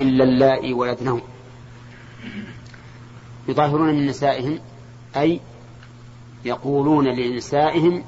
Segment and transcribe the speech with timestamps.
[0.00, 1.20] إلا اللائي ولدنهم
[3.48, 4.58] يظاهرون من نسائهم
[5.16, 5.40] أي
[6.44, 8.04] يقولون لنسائهم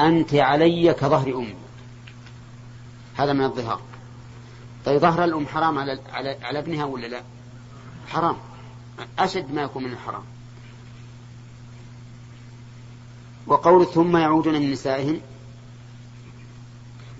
[0.00, 1.54] أنت علي كظهر أمي.
[3.16, 3.80] هذا من الظهار.
[4.84, 7.22] طيب ظهر الأم حرام على, على, على ابنها ولا لا؟
[8.08, 8.36] حرام.
[9.18, 10.22] أشد ما يكون من الحرام.
[13.46, 15.20] وقول ثم يعودون من نسائهم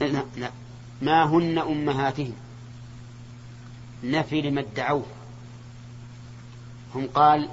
[0.01, 0.51] لا, لا
[1.03, 2.35] ما هن أمهاتهم؟
[4.05, 5.07] نفي لما ادعوه.
[6.95, 7.49] هم قال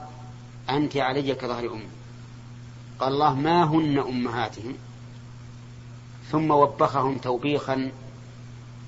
[0.70, 1.89] أنت علي كظهر أمي.
[2.99, 4.76] قال الله ما هن أمهاتهم؟
[6.31, 7.91] ثم وبخهم توبيخا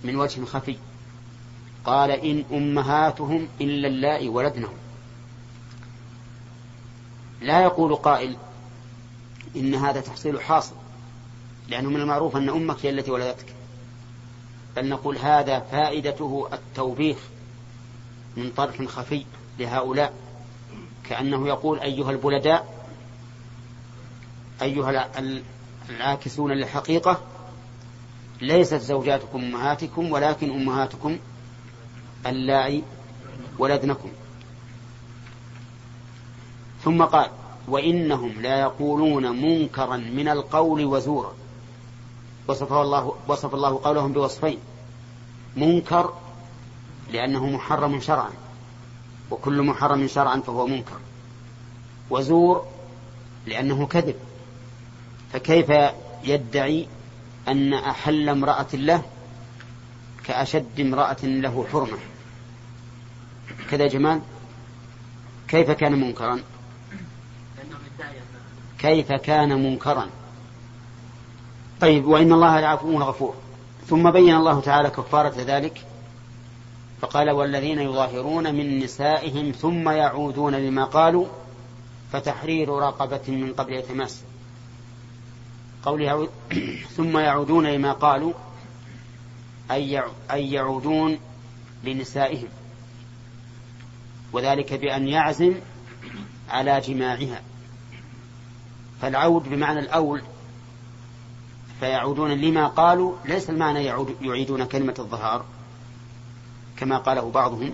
[0.03, 0.77] من وجه خفي.
[1.85, 4.73] قال إن أمهاتهم إلا اللائي ولدنهم.
[7.41, 8.35] لا يقول قائل
[9.55, 10.75] إن هذا تحصيل حاصل
[11.67, 13.55] لأنه من المعروف أن أمك هي التي ولدتك.
[14.75, 17.17] بل نقول هذا فائدته التوبيخ.
[18.37, 19.25] من طرف خفي
[19.59, 20.13] لهؤلاء
[21.09, 22.85] كأنه يقول أيها البلداء
[24.61, 25.09] أيها
[25.89, 27.21] العاكسون للحقيقة
[28.41, 31.17] ليست زوجاتكم أمهاتكم ولكن أمهاتكم
[32.25, 32.83] اللائي
[33.59, 34.09] ولدنكم.
[36.83, 37.29] ثم قال
[37.67, 41.33] وإنهم لا يقولون منكرا من القول وزورا.
[42.47, 44.57] وصف الله وصف الله قولهم بوصفين
[45.55, 46.13] منكر
[47.11, 48.31] لأنه محرم شرعا.
[49.31, 50.99] وكل محرم شرعا فهو منكر.
[52.09, 52.65] وزور
[53.45, 54.15] لأنه كذب.
[55.33, 55.71] فكيف
[56.23, 56.87] يدعي
[57.47, 59.03] أن أحل امرأة له
[60.23, 61.97] كأشد امرأة له حرمة؟
[63.69, 64.21] كذا جمال.
[65.47, 66.39] كيف كان منكرا؟
[68.79, 70.09] كيف كان منكرا؟
[71.81, 73.35] طيب وإن الله لعفو غفور
[73.87, 75.85] ثم بين الله تعالى كفارة ذلك.
[77.03, 81.25] فقال والذين يظاهرون من نسائهم ثم يعودون لما قالوا
[82.11, 84.21] فتحرير رقبة من قبل يتماس.
[85.85, 86.29] قوله
[86.97, 88.33] ثم يعودون لما قالوا
[89.71, 91.19] أي يعودون
[91.83, 92.47] لنسائهم.
[94.33, 95.55] وذلك بأن يعزم
[96.49, 97.41] على جماعها.
[99.01, 100.21] فالعود بمعنى الأول
[101.79, 105.45] فيعودون لما قالوا ليس المعنى يعود يعيدون كلمة الظهار.
[106.77, 107.73] كما قاله بعضهم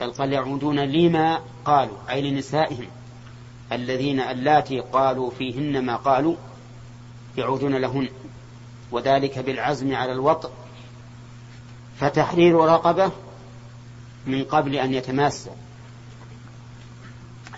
[0.00, 2.86] بل قال يعودون لما قالوا أي لنسائهم
[3.72, 6.36] الذين اللاتي قالوا فيهن ما قالوا
[7.36, 8.08] يعودون لهن.
[8.92, 10.50] وذلك بالعزم على الوطء
[12.00, 13.10] فتحرير رقبة
[14.26, 15.48] من قبل أن يتماس.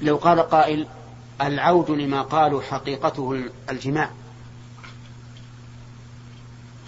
[0.00, 0.86] لو قال قائل
[1.40, 4.10] العود لما قالوا حقيقته الجماع.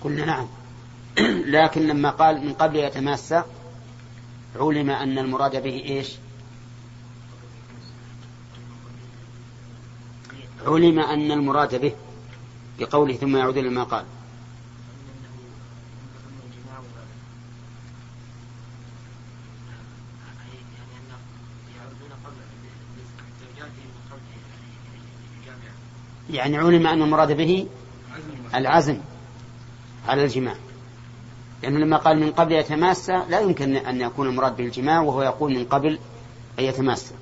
[0.05, 0.47] قلنا نعم.
[1.56, 3.34] لكن لما قال من قبل يتماس
[4.56, 6.08] علم أن المراد به إيش؟
[10.66, 11.92] علم أن المراد به
[12.78, 14.04] بقوله ثم يعود لما قال.
[26.31, 27.66] يعني علم أن المراد به
[28.54, 29.00] العزم
[30.08, 30.54] على الجماع.
[31.62, 35.54] لأنه لما قال من قبل يتماسى لا يمكن أن يكون المراد به الجماع وهو يقول
[35.54, 35.98] من قبل
[36.59, 37.15] أن يتماسى.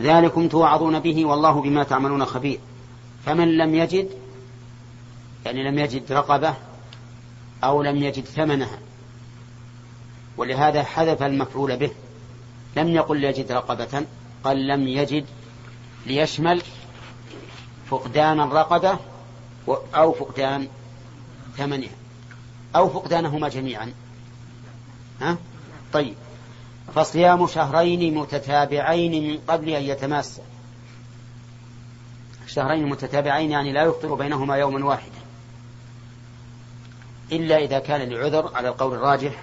[0.00, 2.60] ذلكم توعظون به والله بما تعملون خبير.
[3.26, 4.08] فمن لم يجد
[5.46, 6.54] يعني لم يجد رقبة
[7.64, 8.78] أو لم يجد ثمنها
[10.36, 11.90] ولهذا حذف المفعول به.
[12.76, 14.04] لم يقل يجد رقبة
[14.44, 15.24] قال لم يجد
[16.06, 16.62] ليشمل
[17.90, 18.98] فقدان الرقبة
[19.94, 20.68] أو فقدان
[21.56, 21.97] ثمنها.
[22.76, 23.92] أو فقدانهما جميعا.
[25.20, 25.36] ها؟
[25.92, 26.14] طيب.
[26.94, 30.42] فصيام شهرين متتابعين من قبل أن يتماسا
[32.46, 35.18] شهرين متتابعين يعني لا يفطر بينهما يوما واحدا.
[37.32, 39.42] إلا إذا كان لعذر على القول الراجح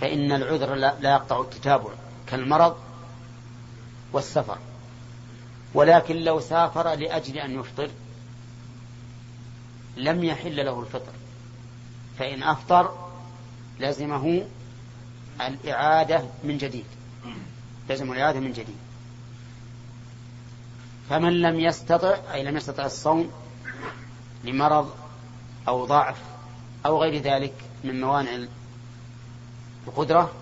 [0.00, 1.90] فإن العذر لا يقطع التتابع
[2.26, 2.76] كالمرض
[4.12, 4.58] والسفر.
[5.74, 7.90] ولكن لو سافر لأجل أن يفطر
[9.96, 11.12] لم يحل له الفطر.
[12.18, 13.10] فإن أفطر
[13.80, 14.46] لزمه
[15.40, 16.84] الإعادة من جديد.
[17.90, 18.76] لزم الإعادة من جديد.
[21.10, 23.30] فمن لم يستطع أي لم يستطع الصوم
[24.44, 24.90] لمرض
[25.68, 26.16] أو ضعف
[26.86, 27.54] أو غير ذلك
[27.84, 28.46] من موانع
[29.86, 30.32] القدرة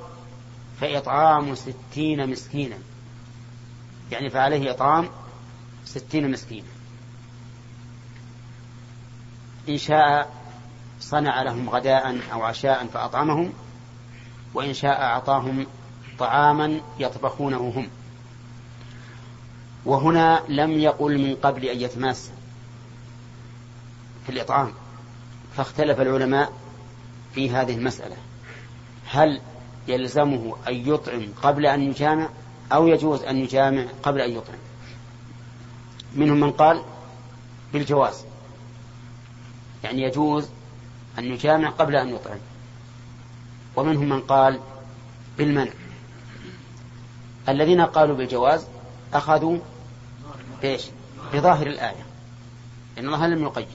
[0.80, 2.78] فإطعام ستين مسكينا.
[4.10, 5.08] يعني فعليه إطعام
[5.94, 6.64] يعني، يعني،
[9.68, 10.39] يعني، يعني،
[11.00, 13.52] صنع لهم غداء أو عشاء فأطعمهم
[14.54, 15.66] وإن شاء أعطاهم
[16.18, 17.88] طعاما يطبخونه هم.
[19.84, 22.30] وهنا لم يقل من قبل أن يتماس
[24.26, 24.72] في الإطعام
[25.56, 26.52] فاختلف العلماء
[27.34, 28.16] في هذه المسألة.
[29.06, 29.40] هل
[29.88, 32.28] يلزمه أن يطعم قبل أن يجامع
[32.72, 34.58] أو يجوز أن يجامع قبل أن يطعم؟
[36.14, 36.82] منهم من قال
[37.72, 38.24] بالجواز
[39.84, 40.48] يعني يجوز
[41.18, 42.38] أن يجامع قبل أن يطعم.
[43.76, 44.60] ومنهم من قال
[45.38, 45.72] بالمنع.
[47.48, 48.66] الذين قالوا بالجواز
[49.14, 49.58] أخذوا
[50.62, 50.82] بإيش؟
[51.32, 52.06] بظاهر الآية.
[52.98, 53.68] إن الله لم يقيد.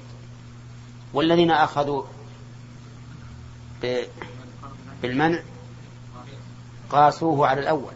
[1.14, 2.04] والذين أخذوا
[5.02, 5.40] بالمنع
[6.90, 7.94] قاسوه على الأول.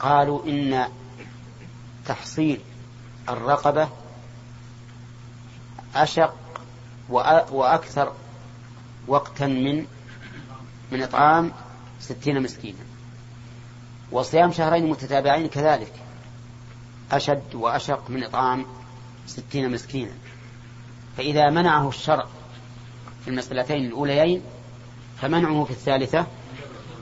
[0.00, 0.88] قالوا إن
[2.06, 2.60] تحصيل
[3.28, 3.88] الرقبة
[5.94, 6.34] أشق
[7.08, 8.12] وأكثر
[9.06, 9.86] وقتا من
[10.92, 11.52] من إطعام
[12.00, 12.78] ستين مسكينا.
[14.12, 15.92] وصيام شهرين متتابعين كذلك.
[17.12, 18.66] أشد وأشق من إطعام
[19.26, 20.12] ستين مسكينا.
[21.16, 22.26] فإذا منعه الشرع
[23.24, 24.42] في المسألتين الأوليين
[25.20, 26.26] فمنعه في الثالثة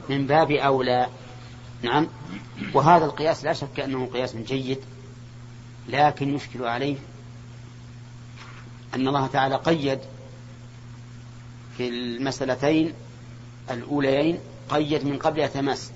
[0.08, 1.06] من باب أولى.
[1.82, 2.08] نعم.
[2.74, 4.78] وهذا القياس لا شك أنه قياس جيد
[5.88, 6.96] لكن يشكل عليه
[8.94, 9.98] أن الله تعالى قيد
[11.76, 12.92] في المسألتين
[13.70, 14.38] الأوليين
[14.68, 15.90] قيد من قبل يتماس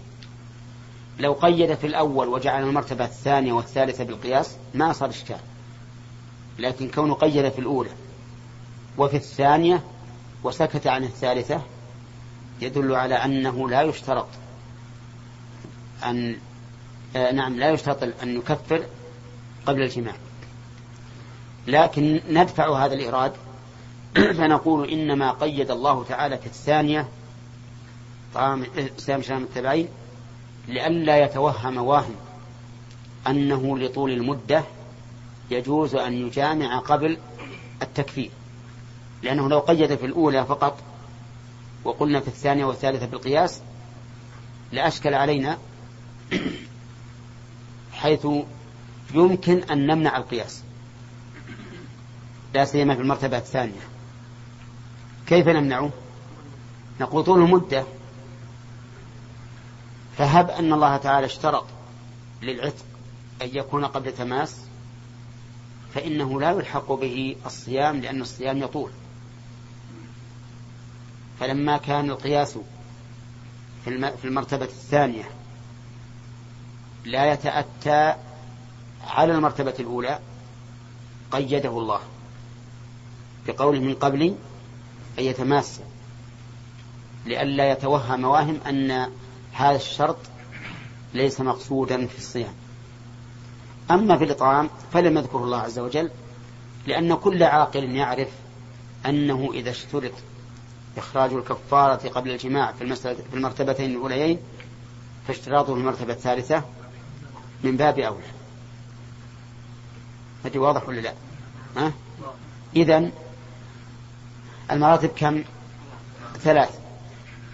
[1.18, 5.38] لو قيد في الأول وجعل المرتبة الثانية والثالثة بالقياس ما صار إشكال.
[6.58, 7.90] لكن كونه قيد في الأولى
[8.98, 9.82] وفي الثانية
[10.44, 11.62] وسكت عن الثالثة
[12.60, 14.26] يدل على أنه لا يشترط
[16.04, 16.36] أن
[17.16, 18.84] آه نعم لا يشترط أن نكفر
[19.66, 20.14] قبل الجماع
[21.66, 23.32] لكن ندفع هذا الإيراد.
[24.38, 27.08] فنقول إنما قيد الله تعالى في الثانية
[28.34, 28.66] طعام
[28.98, 29.88] إسلام شام التبعين
[30.68, 32.14] لئلا يتوهم واهم
[33.26, 34.64] أنه لطول المدة
[35.50, 37.18] يجوز أن يجامع قبل
[37.82, 38.30] التكفير.
[39.22, 40.78] لأنه لو قيد في الأولى فقط
[41.84, 43.60] وقلنا في الثانية والثالثة بالقياس
[44.72, 45.58] لأشكل علينا
[47.92, 48.26] حيث
[49.14, 50.62] يمكن أن نمنع القياس.
[52.54, 53.80] لا سيما في المرتبة الثانية.
[55.26, 55.90] كيف نمنعه؟
[57.00, 57.84] نقول طول المدة
[60.18, 61.66] فهب أن الله تعالى اشترط
[62.42, 62.84] للعتق
[63.42, 64.56] أن يكون قبل تماس
[65.94, 68.90] فإنه لا يلحق به الصيام لأن الصيام يطول.
[71.40, 72.58] فلما كان القياس
[73.84, 75.30] في المرتبة الثانية
[77.04, 78.14] لا يتأتى
[79.06, 80.18] على المرتبة الأولى
[81.30, 82.00] قيده الله.
[83.46, 84.22] بقوله من قبل
[85.18, 85.80] أن يتماس.
[87.26, 89.10] لئلا يتوهم واهم أن
[89.52, 90.16] هذا الشرط
[91.14, 92.54] ليس مقصودا في الصيام.
[93.90, 96.10] أما في الإطعام فلم يذكر الله عز وجل
[96.86, 98.28] لأن كل عاقل يعرف
[99.06, 100.12] أنه إذا اشترط
[100.96, 104.38] إخراج الكفارة قبل الجماع في, في المرتبتين الأوليين
[105.26, 106.62] فاشتراطه في المرتبة الثالثة
[107.64, 108.24] من باب أولى.
[110.44, 111.14] هذه واضح ولا لا؟
[111.76, 111.92] ها؟
[112.76, 113.12] إذن
[114.70, 115.44] المراتب كم؟
[116.38, 116.78] ثلاث.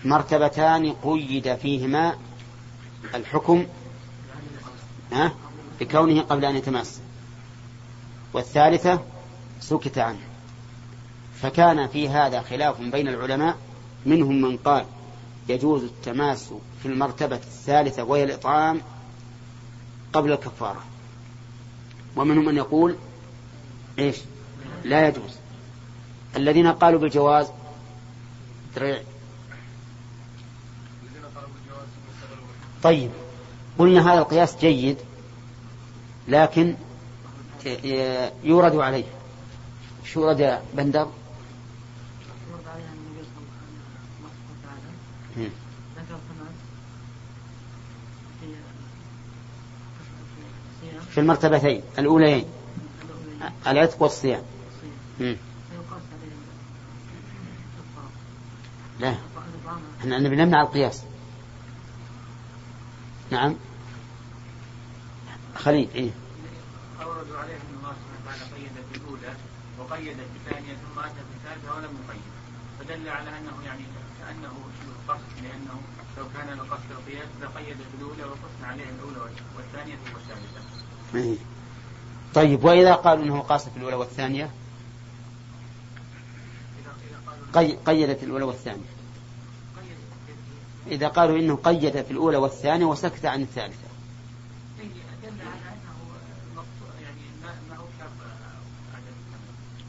[0.04, 2.14] مرتبتان قيد فيهما
[3.14, 3.66] الحكم
[5.12, 5.32] ها؟
[5.80, 7.00] بكونه قبل أن يتماس.
[8.32, 9.00] والثالثة
[9.60, 10.20] سكت عنه.
[11.42, 13.56] فكان في هذا خلاف بين العلماء
[14.06, 14.84] منهم من قال
[15.48, 16.50] يجوز التماس
[16.82, 18.80] في المرتبة الثالثة وهي الإطعام
[20.12, 20.84] قبل الكفارة.
[22.16, 22.96] ومنهم من يقول
[23.98, 24.16] إيش؟
[24.84, 25.39] لا يجوز.
[26.36, 27.46] الذين قالوا بالجواز.
[28.76, 29.02] دريع
[32.82, 33.10] طيب
[33.78, 34.96] قلنا هذا القياس جيد
[36.28, 36.74] لكن
[38.44, 39.04] يورد عليه.
[40.04, 41.08] شو يا بندر؟
[51.10, 52.44] في المرتبتين الأوليين
[53.66, 54.42] العتق والصيام.
[59.00, 59.14] لا
[60.00, 61.02] إحنا نبي نمنع القياس
[63.30, 63.56] نعم
[65.54, 66.10] خليل إيه
[67.02, 69.34] أوردوا عليه أن الله سبحانه وتعالى قيد في الأولى
[69.78, 72.22] وقيد في الثانية ثم أتى في الثالثة ولم يقيد
[72.78, 73.82] فدل على أنه يعني
[74.18, 74.52] كأنه
[74.88, 75.80] القصد لأنه
[76.18, 80.60] لو كان القصد القياس لقيد في الأولى وقصنا عليه الأولى والثانية والثالثة.
[81.14, 81.36] إيه.
[82.34, 84.50] طيب وإذا قالوا أنه قاصد في الأولى والثانية؟
[87.86, 89.00] قيدت الأولى والثانية.
[90.86, 93.90] إذا قالوا إنه قيد في الأولى والثانية وسكت عن الثالثة.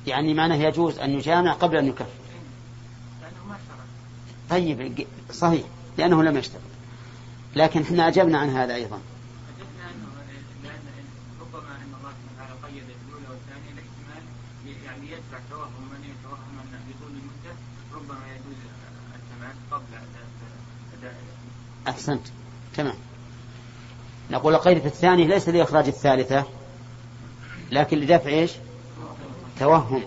[0.07, 2.05] يعني معناه يجوز أن يجامع قبل أن يكفر.
[4.49, 5.63] طيب صحيح
[5.97, 6.61] لأنه لم يشترط.
[7.55, 9.01] لكن إحنا أجبنا عن هذا أيضا.
[14.85, 16.80] يعني يدفع توهم من يتوهم ان
[18.01, 18.57] ربما يجوز
[19.71, 19.83] قبل
[20.99, 21.15] أداء
[21.87, 22.27] أحسنت.
[22.75, 22.95] تمام.
[24.31, 26.45] نقول القيد الثاني ليس لإخراج الثالثة
[27.71, 28.51] لكن لدفع إيش؟
[29.59, 30.03] توهم.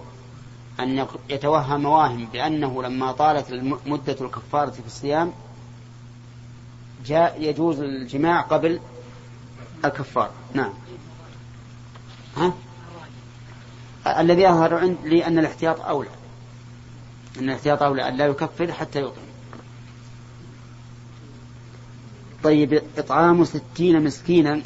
[0.80, 3.52] أن يتوهم واهم بأنه لما طالت
[3.86, 5.32] مدة الكفارة في الصيام
[7.06, 8.80] جاء يجوز الجماع قبل
[9.84, 10.72] الكفار نعم.
[12.36, 12.52] ها؟
[14.20, 16.10] الذي يظهر عندي أن الاحتياط أولى.
[17.38, 19.24] أن الاحتياط أولى أن لا يكفر حتى يطعم.
[22.42, 24.62] طيب إطعام ستين مسكينا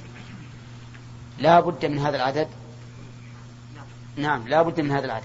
[1.38, 2.48] لا بد من هذا العدد؟
[4.16, 5.25] نعم لا بد من هذا العدد.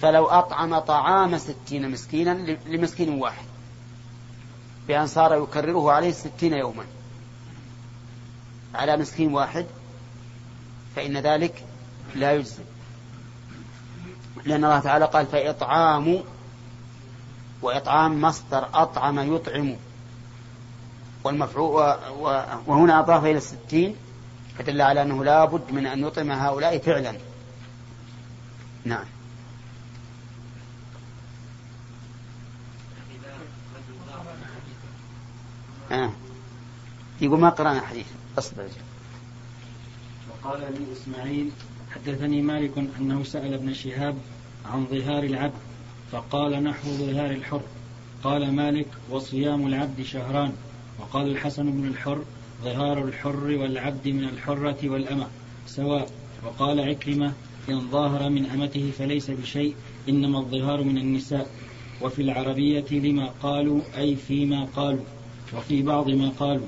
[0.00, 3.44] فلو أطعم طعام ستين مسكينا لمسكين واحد
[4.88, 6.84] بأن صار يكرره عليه ستين يوما
[8.74, 9.66] على مسكين واحد
[10.96, 11.64] فإن ذلك
[12.14, 12.62] لا يجزي.
[14.44, 16.22] لأن الله تعالى قال فإطعام
[17.62, 19.76] وإطعام مصدر أطعم يطعم.
[21.24, 21.96] والمفعول
[22.66, 23.96] وهنا أضاف إلى الستين
[24.58, 27.18] فدل على أنه لا بد من أن يطعم هؤلاء فعلا.
[28.84, 29.04] نعم.
[35.92, 36.10] آه.
[37.20, 38.06] يقول ما قرأنا حديث
[38.38, 38.68] أصبر
[40.30, 41.50] وقال لي إسماعيل
[41.94, 44.14] حدثني مالك أنه سأل ابن شهاب
[44.66, 45.60] عن ظهار العبد
[46.12, 47.62] فقال نحو ظهار الحر.
[48.24, 50.52] قال مالك وصيام العبد شهران
[51.00, 52.22] وقال الحسن بن الحر
[52.64, 55.26] ظهار الحر والعبد من الحرة والأمة
[55.66, 56.08] سواء
[56.46, 57.32] وقال عكرمة
[57.68, 59.74] إن ظاهر من أمته فليس بشيء
[60.08, 61.46] إنما الظهار من النساء
[62.02, 65.04] وفي العربية لما قالوا أي فيما قالوا
[65.56, 66.66] وفي بعض ما قالوا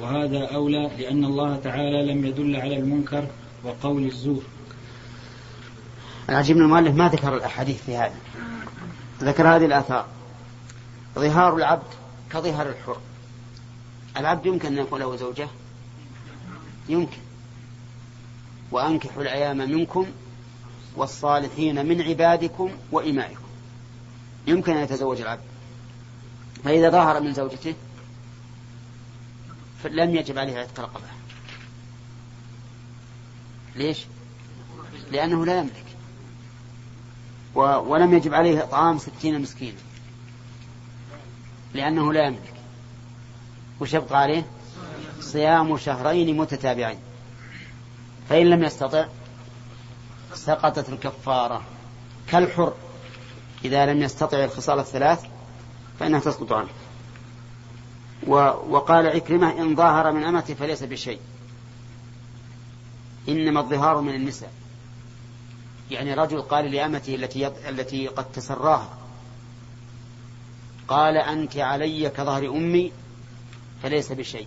[0.00, 3.26] وهذا أولى لأن الله تعالى لم يدل على المنكر
[3.64, 4.42] وقول الزور.
[6.54, 8.14] من المؤلف ما ذكر الأحاديث في هذا.
[9.20, 10.06] ذكر هذه الآثار.
[11.14, 11.86] ظهار العبد
[12.30, 12.96] كظهر الحر.
[14.16, 15.48] العبد يمكن أن يكون له زوجة؟
[16.88, 17.18] يمكن.
[18.70, 20.06] وأنكحوا الأيام منكم
[20.96, 23.42] والصالحين من عبادكم وإمائكم.
[24.46, 25.42] يمكن أن يتزوج العبد.
[26.64, 27.74] فإذا ظهر من زوجته
[29.84, 31.06] لم يجب عليه عتق رقبة
[33.76, 34.04] ليش؟
[35.10, 35.81] لأنه لا يملك.
[37.54, 39.78] ولم يجب عليه إطعام ستين مسكينا.
[41.74, 42.54] لأنه لا يملك.
[43.80, 44.46] وش يبقى عليه؟
[45.20, 46.98] صيام شهرين متتابعين.
[48.28, 49.06] فإن لم يستطع
[50.34, 51.62] سقطت الكفارة.
[52.28, 52.72] كالحر.
[53.64, 55.24] إذا لم يستطع الخصال الثلاث
[56.00, 56.68] فإنها تسقط عنه.
[58.68, 61.20] وقال عكرمة إن ظاهر من أمته فليس بشيء.
[63.28, 64.52] إنما الظهار من النساء.
[65.92, 68.98] يعني رجل قال لأمته التي التي قد تسراها
[70.88, 72.92] قال أنت علي كظهر أمي
[73.82, 74.46] فليس بشيء.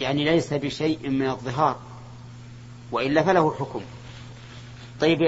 [0.00, 1.76] يعني ليس بشيء من الظهار
[2.92, 3.80] وإلا فله حكم.
[5.00, 5.18] طيب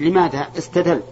[0.00, 1.02] لماذا استدل؟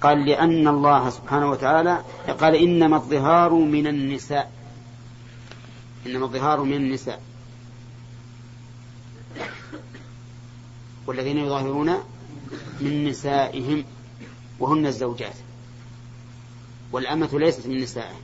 [0.00, 2.04] قال لأن الله سبحانه وتعالى
[2.40, 4.52] قال إنما الظهار من النساء.
[6.06, 7.20] إنما الظهار من النساء.
[11.06, 11.94] والذين يظاهرون
[12.80, 13.84] من نسائهم
[14.60, 15.34] وهن الزوجات.
[16.92, 18.14] والأمة ليست من نسائه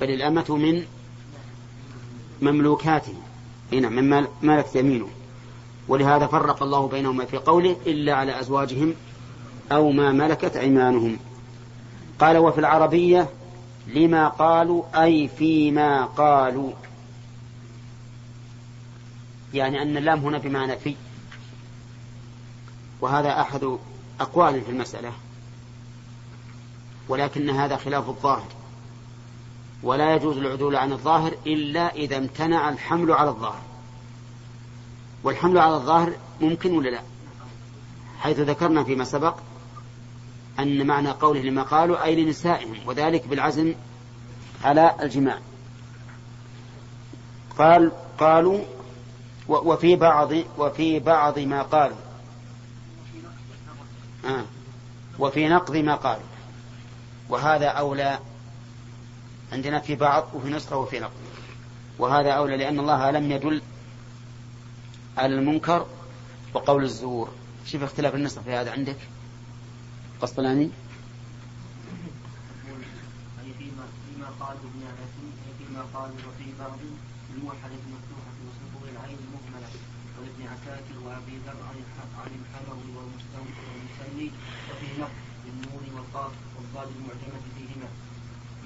[0.00, 0.84] بل الأمة من
[2.42, 3.14] مملوكاته.
[3.72, 5.08] هنا من ملكت يمينه.
[5.88, 8.94] ولهذا فرق الله بينهما في قوله إلا على أزواجهم
[9.72, 11.16] أو ما ملكت أيمانهم.
[12.18, 13.28] قال وفي العربية
[13.94, 16.72] لما قالوا أي فيما قالوا.
[19.54, 20.94] يعني أن اللام هنا بمعنى في.
[23.02, 23.78] وهذا أحد
[24.20, 25.12] أقوال في المسألة
[27.08, 28.48] ولكن هذا خلاف الظاهر.
[29.82, 33.62] ولا يجوز العدول عن الظاهر إلا إذا امتنع الحمل على الظاهر.
[35.24, 37.00] والحمل على الظاهر ممكن ولا لا؟
[38.20, 39.34] حيث ذكرنا فيما سبق
[40.58, 43.74] أن معنى قوله لما قالوا أي لنسائهم وذلك بالعزم
[44.64, 45.38] على الجماع.
[47.58, 48.58] قال قالوا
[49.48, 52.11] وفي بعض وفي بعض ما قالوا.
[54.24, 54.44] آه.
[55.18, 56.26] وفي نقض ما قالوا
[57.28, 58.18] وهذا أولى
[59.52, 61.12] عندنا في بعض وفي نسخة وفي نقض.
[61.98, 63.62] وهذا أولى لأن الله لم يدل
[65.16, 65.86] على المنكر
[66.54, 67.28] وقول الزور.
[67.66, 68.96] شوف اختلاف النسخ في هذا عندك.
[70.22, 70.70] قسطلاني؟
[73.44, 76.78] أي فيما فيما قالوا ابن أي فيما قالوا وفي بعض
[77.36, 79.68] الموحدة المفتوحة وسطور العين المهملة
[80.18, 82.32] ولابن عساكر وأبي ذر عن الحموي
[84.02, 84.30] والمسلي
[84.70, 85.10] وفي نقص
[85.44, 87.88] بالنون والقاف والضاد المعجمة فيهما.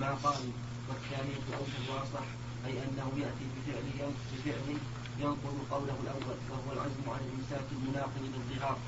[0.00, 0.52] ما قالوا
[0.88, 2.26] والثانية أوجه وأصح
[2.66, 3.84] أي أنه يأتي بفعل
[4.32, 4.76] بفعل
[5.20, 8.78] ينقض قوله الأول وهو العزم عن الإمساك المناقض للظهار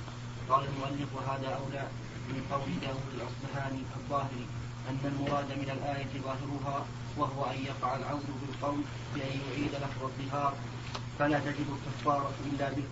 [0.49, 1.89] قال المؤلف وهذا أولى
[2.29, 4.47] من قول داود الأصبهاني الظاهري
[4.89, 6.87] أن المراد من الآية ظاهرها
[7.17, 8.81] وهو أن يقع العود بالقول
[9.15, 10.55] بأن يعيد لفظ الظهار.
[11.19, 12.85] فلا تجد الكفارة إلا به.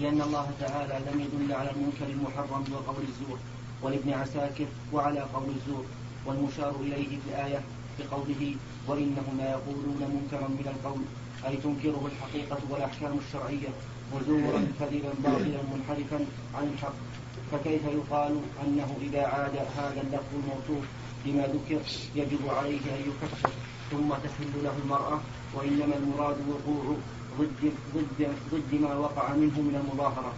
[0.00, 3.38] لأن الله تعالى لم يدل على المنكر المحرم وقول الزور
[3.82, 5.84] ولابن عساكر وعلى قول الزور
[6.26, 7.60] والمشار إليه في الآية
[7.98, 8.54] بقوله
[8.88, 11.00] وإنهم يقولون منكرا من القول
[11.46, 13.68] أي تنكره الحقيقة والأحكام الشرعية
[14.12, 16.18] وزورا كذبا باطلا منحرفا
[16.54, 16.94] عن الحق
[17.52, 20.84] فكيف يقال أنه إذا عاد هذا اللفظ الموصوف
[21.24, 21.80] بما ذكر
[22.16, 23.50] يجب عليه أن يكفر
[23.90, 25.20] ثم تحل له المرأة
[25.54, 26.96] وإنما المراد وقوع
[27.38, 30.32] ضد ضد ضد ما وقع منه من المظاهرة.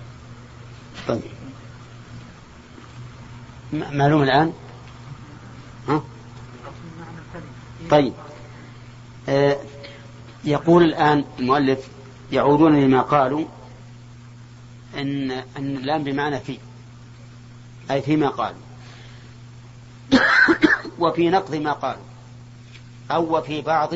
[1.09, 1.23] طيب.
[3.73, 4.53] معلوم الآن؟
[5.89, 6.03] ها؟
[7.91, 8.13] طيب.
[9.29, 9.57] آه
[10.45, 11.89] يقول الآن المؤلف
[12.33, 13.45] يعودون لما قالوا
[14.97, 16.59] أن أن اللام بمعنى في
[17.91, 18.61] أي فيما قالوا
[21.01, 22.03] وفي نقض ما قالوا
[23.11, 23.95] أو وفي بعض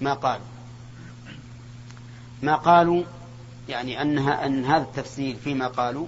[0.00, 0.55] ما قالوا
[2.46, 3.02] ما قالوا
[3.68, 6.06] يعني أنها أن هذا التفسير فيما قالوا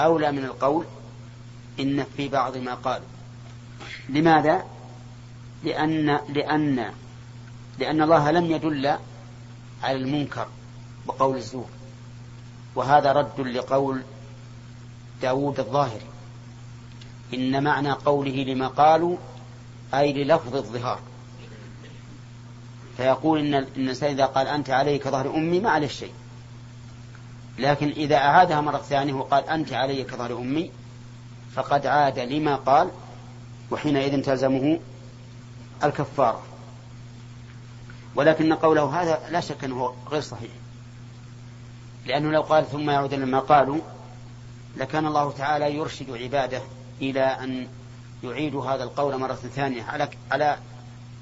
[0.00, 0.84] أولى من القول
[1.80, 3.06] إن في بعض ما قالوا.
[4.08, 4.64] لماذا؟
[5.64, 6.92] لأن لأن
[7.78, 8.98] لأن الله لم يدل
[9.82, 10.46] على المنكر
[11.06, 11.68] بقول الزور
[12.74, 14.02] وهذا رد لقول
[15.22, 16.06] داود الظاهري.
[17.34, 19.16] إن معنى قوله لما قالوا
[19.94, 21.00] أي للفظ الظهار.
[22.96, 26.12] فيقول إن الإنسان إذا قال أنت علي كظهر أمي ما عليه شيء.
[27.58, 30.70] لكن إذا أعادها مرة ثانية وقال أنت علي كظهر أمي
[31.54, 32.90] فقد عاد لما قال
[33.70, 34.80] وحينئذ تلزمه
[35.84, 36.42] الكفارة.
[38.14, 40.50] ولكن قوله هذا لا شك أنه غير صحيح.
[42.06, 43.78] لأنه لو قال ثم يعود لما قالوا
[44.76, 46.62] لكان الله تعالى يرشد عباده
[47.00, 47.68] إلى أن
[48.24, 50.56] يعيدوا هذا القول مرة ثانية على على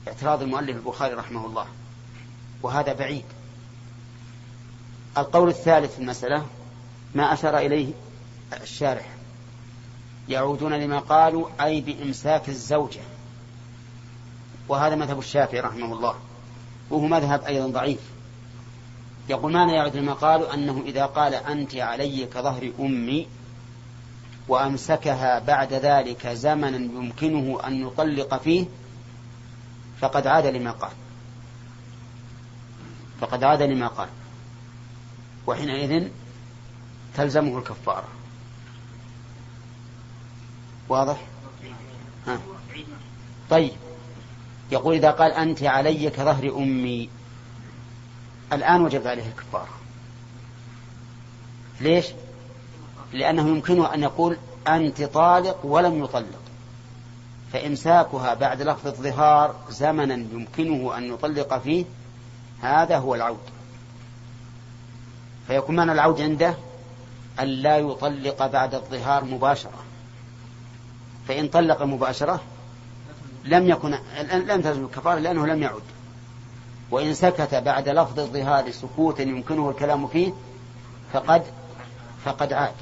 [0.09, 1.67] اعتراض المؤلف البخاري رحمه الله
[2.63, 3.25] وهذا بعيد.
[5.19, 6.47] القول الثالث في المسألة
[7.15, 7.93] ما أشار إليه
[8.63, 9.09] الشارح.
[10.29, 13.01] يعودون لما قالوا أي بإمساك الزوجة.
[14.69, 16.15] وهذا مذهب الشافعي رحمه الله
[16.91, 18.01] وهو مذهب أيضا ضعيف.
[19.29, 23.27] يقول ماذا يعود لما قالوا أنه إذا قال أنت علي كظهر أمي
[24.49, 28.67] وأمسكها بعد ذلك زمنا يمكنه أن يطلق فيه
[30.03, 30.93] فقد عاد لما قال.
[33.21, 34.09] فقد عاد لما قال.
[35.47, 36.09] وحينئذ
[37.15, 38.09] تلزمه الكفارة.
[40.89, 41.21] واضح؟
[42.27, 42.41] ها.
[43.51, 43.73] طيب.
[44.73, 47.09] يقول إذا قال أنت علي كظهر أمي.
[48.53, 49.75] الآن وجب عليه الكفارة.
[51.81, 52.07] ليش؟
[53.13, 54.37] لأنه يمكنه أن يقول
[54.69, 56.42] أنت طالق ولم يطلق.
[57.53, 61.85] فإمساكها بعد لفظ الظهار زمنا يمكنه أن يطلق فيه
[62.63, 63.39] هذا هو العود.
[65.47, 66.55] فيكون معنى العود عنده
[67.41, 69.85] أن لا يطلق بعد الظهار مباشرة.
[71.29, 72.41] فإن طلق مباشرة
[73.45, 73.99] لم يكن
[74.33, 75.83] لم تلزم الكفارة لأنه لم يعد.
[76.91, 80.33] وإن سكت بعد لفظ الظهار سكوتا يمكنه الكلام فيه
[81.13, 81.43] فقد
[82.25, 82.75] فقد عاد.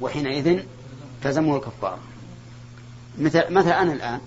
[0.00, 0.62] وحينئذ
[1.22, 1.98] تلزمه الكفارة.
[3.18, 4.20] مثل مثل أنا الآن.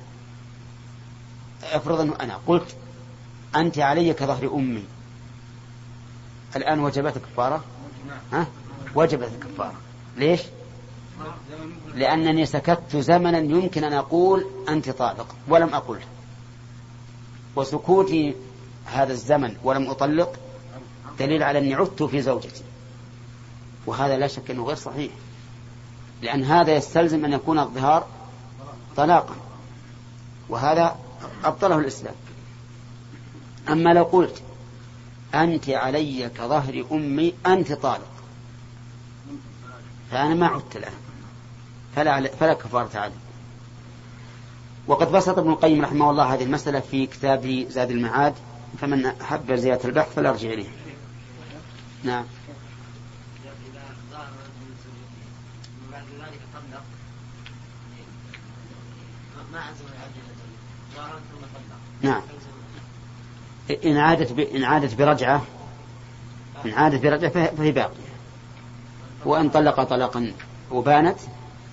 [1.64, 2.76] افرض أنه أنا قلت
[3.56, 4.84] أنت علي كظهر أمي.
[6.56, 7.64] الآن وجبت الكفارة
[8.34, 8.48] ها؟
[8.96, 9.76] وجبت الكفارة
[10.18, 10.42] ليش؟
[11.96, 16.00] لأنني سكت زمنا يمكن أن أقول أنت طالق ولم أقل.
[17.56, 18.36] وسكوتي
[18.86, 20.40] هذا الزمن ولم أطلق
[21.20, 22.64] دليل على أني عدت في زوجتي.
[23.86, 25.12] وهذا لا شك أنه غير صحيح.
[26.22, 28.08] لأن هذا يستلزم أن يكون الظهار
[28.98, 29.36] طلاقا.
[30.50, 30.96] وهذا
[31.44, 32.16] أبطله الإسلام.
[33.70, 34.42] أما لو قلت
[35.36, 38.12] أنت علي كظهر أمي أنت طالق.
[40.12, 40.94] فأنا ما عدت الآن.
[41.96, 43.16] فلا فلا كفارة عليه
[44.88, 48.34] وقد بسط ابن القيم رحمه الله هذه المسألة في كتاب زاد المعاد.
[48.82, 50.70] فمن أحب زيادة البحث فليرجع إليه.
[52.04, 52.26] نعم
[53.46, 54.30] إذا ظهر
[54.62, 55.28] من زوجته
[55.92, 56.84] بعد ذلك طلق
[59.54, 59.86] ما عزم
[62.02, 62.22] نعم.
[63.86, 64.40] إن عادت ب...
[64.40, 65.46] إن عادت برجعة
[66.66, 68.10] إن عادت برجعة فهي باقية.
[69.26, 70.34] وإن طلق طلاقا
[70.72, 71.20] وبانت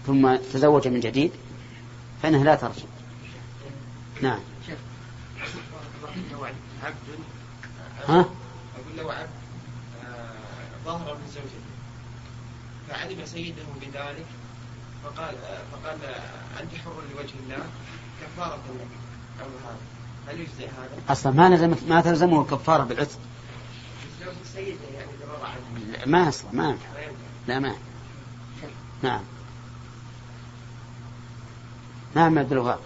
[0.06, 1.32] ثم تزوج من جديد
[2.22, 2.84] فإنها لا ترجع.
[4.22, 4.38] نعم.
[8.08, 9.28] ها؟ أقول لو عبد
[10.04, 11.66] آه، ظهر من زوجته
[12.88, 14.26] فعلم سيده بذلك
[15.06, 15.34] فقال
[15.72, 15.98] فقال
[16.60, 17.66] أنت حر لوجه الله.
[18.22, 18.88] كفارة لك
[19.40, 19.76] أو هذا.
[20.28, 23.18] هل يجزي هذا؟ أصلا ما لزمت ما تلزمه الكفارة بالعتق.
[24.56, 26.86] يعني ما يصلح ما ينفع.
[27.46, 27.76] لا ما.
[29.02, 29.22] نعم.
[32.14, 32.78] نعم عبد الوهاب.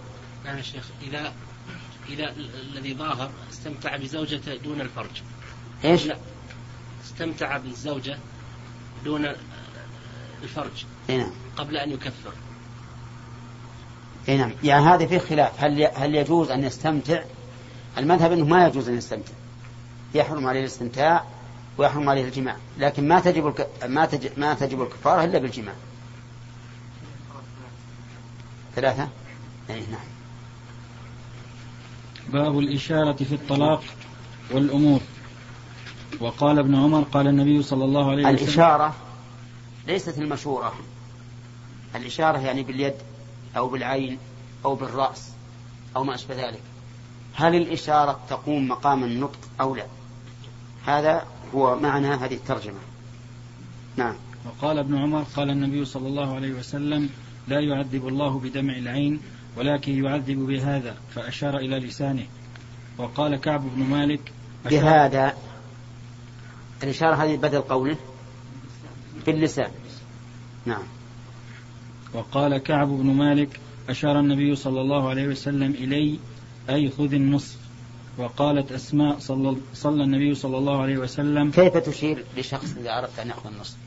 [0.45, 1.33] نعم يا شيخ إذا
[2.09, 5.21] إذا ال- الذي ظاهر استمتع بزوجته دون الفرج.
[5.83, 6.17] إيش؟ لا
[7.03, 8.17] استمتع بالزوجة
[9.05, 9.25] دون
[10.43, 10.85] الفرج.
[11.09, 11.31] نعم.
[11.57, 12.31] قبل أن يكفر.
[14.27, 14.51] نعم.
[14.63, 15.63] يعني هذا فيه خلاف.
[15.63, 17.23] هل هل يجوز أن يستمتع؟
[17.97, 19.33] المذهب إنه ما يجوز أن يستمتع.
[20.15, 21.23] يحرم عليه الاستمتاع
[21.77, 22.55] ويحرم عليه الجماع.
[22.77, 23.69] لكن ما تجب الك...
[23.85, 25.73] ما تجب ما تجب الكفارة إلا بالجماع.
[28.75, 29.09] ثلاثة؟
[29.69, 29.99] إي نعم.
[32.29, 33.83] باب الإشارة في الطلاق
[34.51, 34.99] والأمور.
[36.19, 38.95] وقال ابن عمر قال النبي صلى الله عليه وسلم الإشارة
[39.87, 40.73] ليست المشورة
[41.95, 42.93] الإشارة يعني باليد
[43.57, 44.17] أو بالعين
[44.65, 45.31] أو بالرأس
[45.95, 46.61] أو ما أشبه ذلك.
[47.35, 49.85] هل الإشارة تقوم مقام النطق أو لا؟
[50.85, 52.79] هذا هو معنى هذه الترجمة.
[53.95, 54.15] نعم.
[54.45, 57.09] وقال ابن عمر قال النبي صلى الله عليه وسلم
[57.47, 59.21] لا يعذب الله بدمع العين
[59.57, 62.25] ولكن يعذب بهذا فأشار إلى لسانه.
[62.97, 64.31] وقال كعب بن مالك
[64.65, 65.35] بهذا.
[66.83, 67.97] الإشارة هذه بدل قوله
[69.25, 69.71] باللسان
[70.65, 70.83] نعم.
[72.13, 76.19] وقال كعب بن مالك أشار النبي صلى الله عليه وسلم إلي
[76.69, 77.57] أي خذ النصف.
[78.17, 83.27] وقالت أسماء صلى, صلى النبي صلى الله عليه وسلم كيف تشير لشخص إذا أردت أن
[83.27, 83.77] يأخذ النصف؟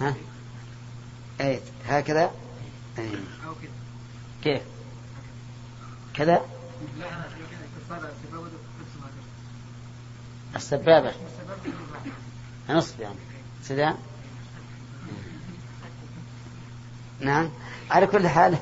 [0.00, 0.14] ها؟
[1.40, 2.30] أي هكذا؟
[2.98, 3.10] أي.
[3.46, 3.54] أو
[4.44, 4.62] كيف؟
[6.14, 6.40] كذا؟
[10.56, 11.12] السبابة.
[12.70, 13.29] نصف يعني.
[13.62, 13.94] سدان
[17.20, 17.48] نعم.
[17.90, 18.58] على كل حال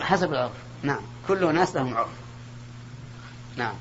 [0.00, 0.52] حسب العرف.
[0.82, 1.00] نعم.
[1.28, 2.08] كل ناس لهم عرف.
[3.56, 3.74] نعم.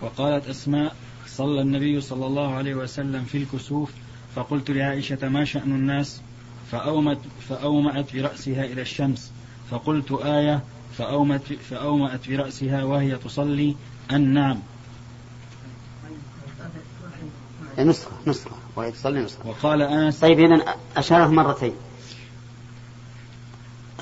[0.00, 3.90] وقالت أسماء صلى النبي صلى الله عليه وسلم في الكسوف
[4.34, 6.20] فقلت لعائشة ما شأن الناس؟
[6.72, 9.32] فأومت فأومأت برأسها إلى الشمس.
[9.70, 10.62] فقلت آية
[10.98, 13.76] فأومت فأومأت برأسها وهي تصلي
[14.10, 14.58] أن نعم
[17.78, 19.48] نسخة نسخة وهي تصلي نسخة.
[19.48, 21.74] وقال أنس طيب إذا أشاره مرتين.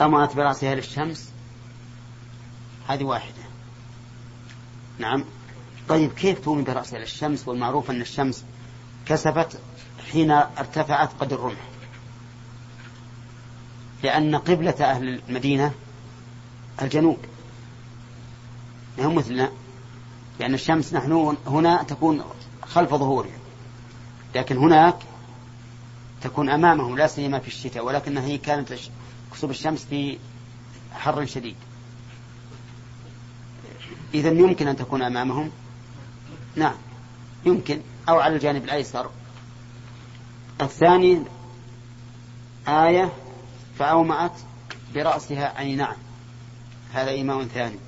[0.00, 1.32] أمرت برأسها للشمس
[2.88, 3.42] هذه واحدة.
[4.98, 5.24] نعم.
[5.88, 8.44] طيب كيف تومي برأسها للشمس والمعروف أن الشمس
[9.06, 9.58] كسفت
[10.12, 11.68] حين ارتفعت قدر الرمح.
[14.02, 15.72] لأن قبلة أهل المدينة
[16.82, 17.18] الجنوب.
[18.98, 19.50] هم مثلنا.
[20.40, 22.22] لأن الشمس نحن هنا تكون
[22.62, 23.37] خلف ظهورهم
[24.34, 24.96] لكن هناك
[26.20, 28.74] تكون أمامهم لا سيما في الشتاء ولكنها هي كانت
[29.32, 30.18] كسوف الشمس في
[30.92, 31.56] حر شديد.
[34.14, 35.50] إذا يمكن أن تكون أمامهم؟
[36.56, 36.74] نعم.
[37.44, 37.80] يمكن.
[38.08, 39.10] أو على الجانب الأيسر.
[40.60, 41.22] الثاني
[42.68, 43.12] آية
[43.78, 44.32] فأومأت
[44.94, 45.96] برأسها أي نعم.
[46.92, 47.78] هذا إيماء ثاني.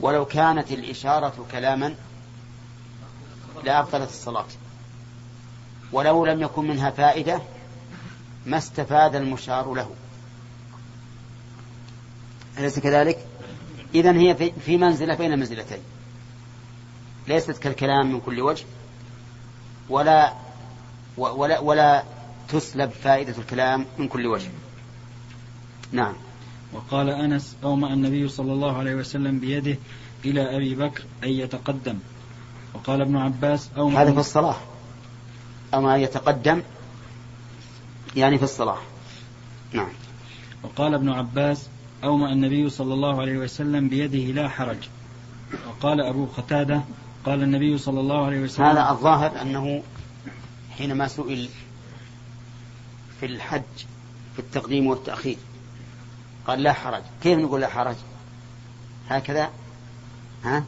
[0.00, 1.94] ولو كانت الإشارة كلاما
[3.64, 4.46] لأبطلت الصلاة.
[5.92, 7.40] ولو لم يكن منها فائدة
[8.46, 9.90] ما استفاد المشار له.
[12.58, 13.18] أليس كذلك؟
[13.94, 15.78] إذا هي في- منزلة بين منزلتين.
[17.28, 18.64] ليست كالكلام من كل وجه.
[19.88, 20.32] ولا
[21.16, 22.02] ولا ولا
[22.48, 24.50] تسلب فائدة الكلام من كل وجه.
[25.92, 26.14] نعم.
[26.72, 29.78] وقال أنس أومأ النبي صلى الله عليه وسلم بيده
[30.24, 31.98] إلى أبي بكر أن يتقدم.
[32.74, 34.56] وقال ابن عباس أومأ هذا في الصلاة.
[35.74, 36.62] أما يتقدم
[38.16, 38.78] يعني في الصلاة.
[39.72, 39.88] نعم.
[40.62, 41.68] وقال ابن عباس
[42.04, 44.88] أومأ النبي صلى الله عليه وسلم بيده لا حرج.
[45.68, 46.82] وقال أبو قتادة
[47.24, 49.82] قال النبي صلى الله عليه وسلم هذا الظاهر أنه
[50.78, 51.48] حينما سئل
[53.20, 53.62] في الحج
[54.34, 55.36] في التقديم والتأخير
[56.46, 57.02] قال لا حرج.
[57.22, 57.96] كيف نقول لا حرج؟
[59.08, 59.50] هكذا؟
[60.44, 60.64] ها؟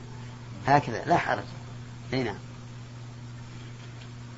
[0.66, 1.04] هكذا.
[1.04, 1.44] لا حرج.
[2.12, 2.47] أي نعم.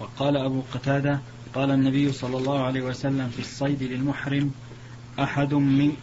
[0.01, 1.21] وقال أبو قتادة
[1.55, 4.51] قال النبي صلى الله عليه وسلم في الصيد للمحرم
[5.19, 5.97] أحد من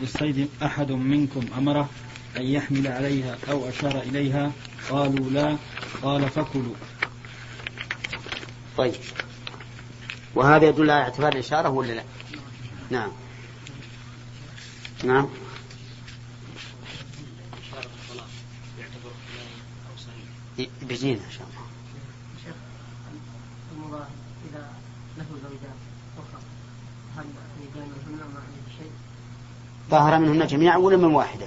[0.00, 1.88] للصيد أحد منكم أمره
[2.36, 4.52] أن يحمل عليها أو أشار إليها؟
[4.90, 5.56] قالوا لا.
[6.02, 6.74] قال فكلوا.
[8.76, 8.94] طيب.
[10.34, 12.02] وهذا يدل على اعتبار الإشارة ولا لا؟
[12.90, 13.10] نعم.
[15.04, 15.28] نعم.
[20.82, 21.66] بيجينا إن شاء الله
[22.44, 22.54] شيخ
[23.72, 24.10] المضاهي
[24.50, 24.72] إذا
[25.18, 25.78] له زوجات
[26.18, 26.42] أخرى
[27.16, 27.24] هل
[27.62, 28.40] يبينهن مع
[28.78, 28.92] شيء؟
[29.92, 31.46] ظاهر منهن جميعا ولا من واحدة؟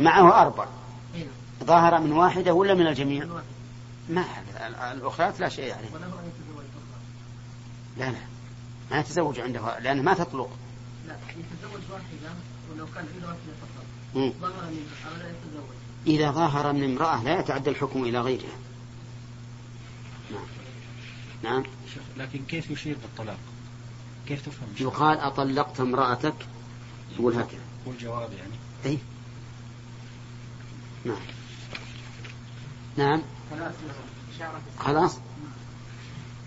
[0.00, 0.66] معه أربع.
[1.64, 3.26] ظاهر من واحدة ولا من الجميع.
[4.08, 4.24] ما
[4.92, 5.88] الأخرى لا شيء عليه.
[7.96, 8.18] لا لا.
[8.90, 10.50] ما يتزوج عندها لأنها ما تطلق.
[11.06, 12.34] لا يتزوج واحدة
[12.72, 13.84] ولو كان عنده واحدة فقط.
[14.14, 15.64] ظهر يتزوج
[16.06, 18.56] إذا ظهر من امرأة لا يتعدى الحكم إلى غيرها.
[20.32, 20.46] نعم.
[21.42, 21.62] نعم.
[22.16, 23.38] لكن كيف يشير بالطلاق؟
[24.32, 26.34] كيف تفهم؟ يقال أطلقت امرأتك؟
[27.18, 27.60] يقول هكذا.
[27.86, 28.54] والجواب يعني.
[28.86, 28.98] أي
[31.04, 31.16] نعم.
[32.96, 33.22] نعم.
[34.78, 35.18] خلاص.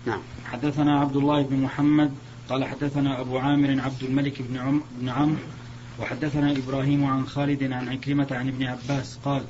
[0.06, 0.20] نعم.
[0.44, 2.14] حدثنا عبد الله بن محمد
[2.48, 5.42] قال حدثنا أبو عامر عبد الملك بن عم بن عمرو
[6.00, 9.44] وحدثنا إبراهيم عن خالد عن عكرمة عن ابن عباس قال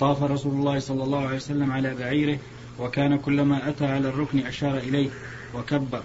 [0.00, 2.38] طاف رسول الله صلى الله عليه وسلم على بعيره
[2.78, 5.10] وكان كلما أتى على الركن أشار إليه
[5.54, 6.02] وكبر.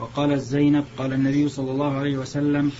[0.00, 2.72] وقال زينب قال النبي صلى الله عليه وسلم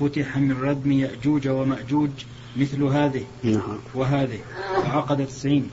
[0.00, 2.10] فتح من ردم يأجوج ومأجوج
[2.56, 3.78] مثل هذه نعم.
[3.94, 4.40] وهذه.
[4.82, 5.70] فعقد تسعين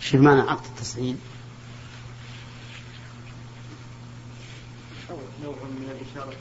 [0.00, 1.18] شوف معنى عقد التسعين.
[5.44, 6.36] نوع من الإشارة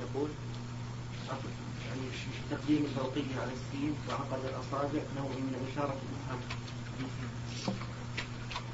[0.00, 0.28] يقول
[1.86, 2.00] يعني
[2.50, 5.96] تقديم الفوقية على السين وعقد الأصابع نوع من الإشارة.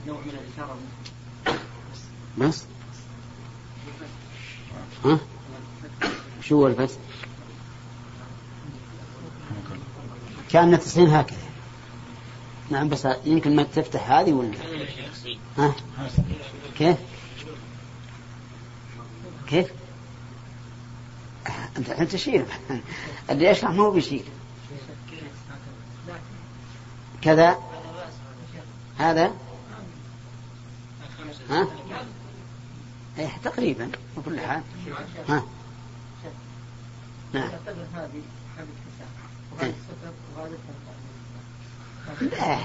[0.07, 0.79] نوع من الإشارة.
[2.38, 2.64] بس؟
[5.05, 5.18] ها؟
[6.42, 6.94] شو هو الفتح
[10.51, 11.38] كان تسعين هكذا.
[12.70, 14.59] نعم بس يمكن ما تفتح هذه ولا؟
[15.59, 15.75] ها؟
[16.79, 16.97] كيف؟
[19.49, 19.73] كيف؟
[21.77, 22.47] أنت الحين تشير.
[23.31, 24.25] اللي يشرح ما هو بيشير.
[27.23, 27.59] كذا؟
[28.99, 29.33] هذا؟
[31.51, 31.68] ها؟
[33.18, 34.62] إيه تقريبا بكل حال.
[35.29, 35.42] ها.
[37.33, 37.48] نعم.
[37.48, 38.22] هذه
[38.59, 38.68] هذه
[39.62, 39.72] إيه.
[42.09, 42.59] التنفع لا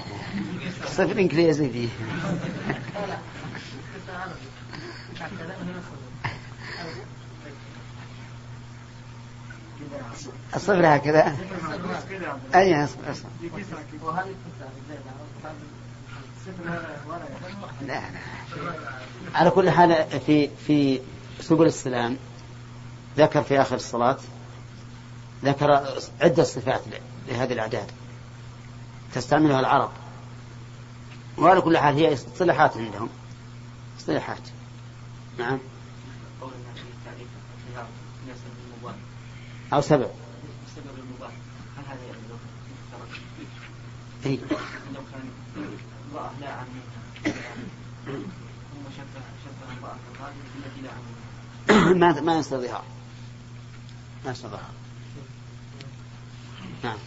[0.87, 1.89] صفر إنجليزي فيه.
[10.55, 11.37] الصفر هكذا.
[12.55, 13.29] اي اصبر اصبر
[14.01, 14.99] وهذه الحساب الصفر
[15.43, 16.38] ولا
[17.81, 18.09] لا لا
[19.35, 21.01] على كل حال في في
[21.39, 22.17] سبل السلام
[23.17, 24.17] ذكر في آخر الصلاة
[25.43, 25.83] ذكر
[26.21, 26.81] عدة صفات
[27.27, 27.91] لهذه الأعداد.
[29.13, 29.91] تستعملها العرب.
[31.37, 33.09] وعلى كل حال هي اصطلاحات عندهم.
[33.99, 34.41] اصطلاحات.
[35.37, 35.59] نعم.
[39.73, 40.07] أو سبع
[40.67, 41.31] بسبب المباح
[41.77, 42.35] هل هذا يعني لو
[42.91, 43.21] ترك
[44.25, 44.39] اي
[44.93, 45.29] لو كان
[46.19, 47.33] امرأة لا عن منها.
[48.05, 51.93] ثم شبه شبه امرأة الغالب بالتي لا عن منها.
[52.13, 52.83] ما ما ظهار
[54.25, 54.71] ما ظهار
[56.83, 56.97] نعم.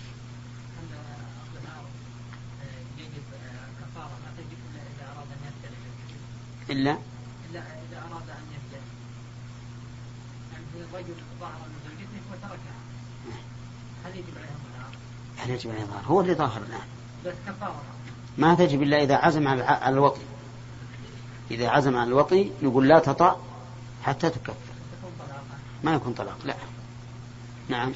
[2.99, 3.23] يجب
[3.81, 6.99] كفارة ما تجب إلا إذا أراد أن يبدأ الا
[7.51, 8.81] إلا إذا أراد أن يبدأ
[10.53, 12.83] يعني الرجل ظهر من زوجته وتركها
[14.05, 14.97] هل يجب عليه الظهار؟
[15.37, 16.87] هل يجب عليه ظهر هو اللي ظاهر الآن.
[17.27, 17.92] بس كفارة.
[18.39, 20.21] ما تجب إلا إذا عزم على الوطي.
[21.51, 23.41] إذا عزم على الوطي نقول لا تطأ
[24.03, 24.55] حتى تكفر.
[25.85, 26.55] ما يكون طلاق لا.
[27.69, 27.93] نعم.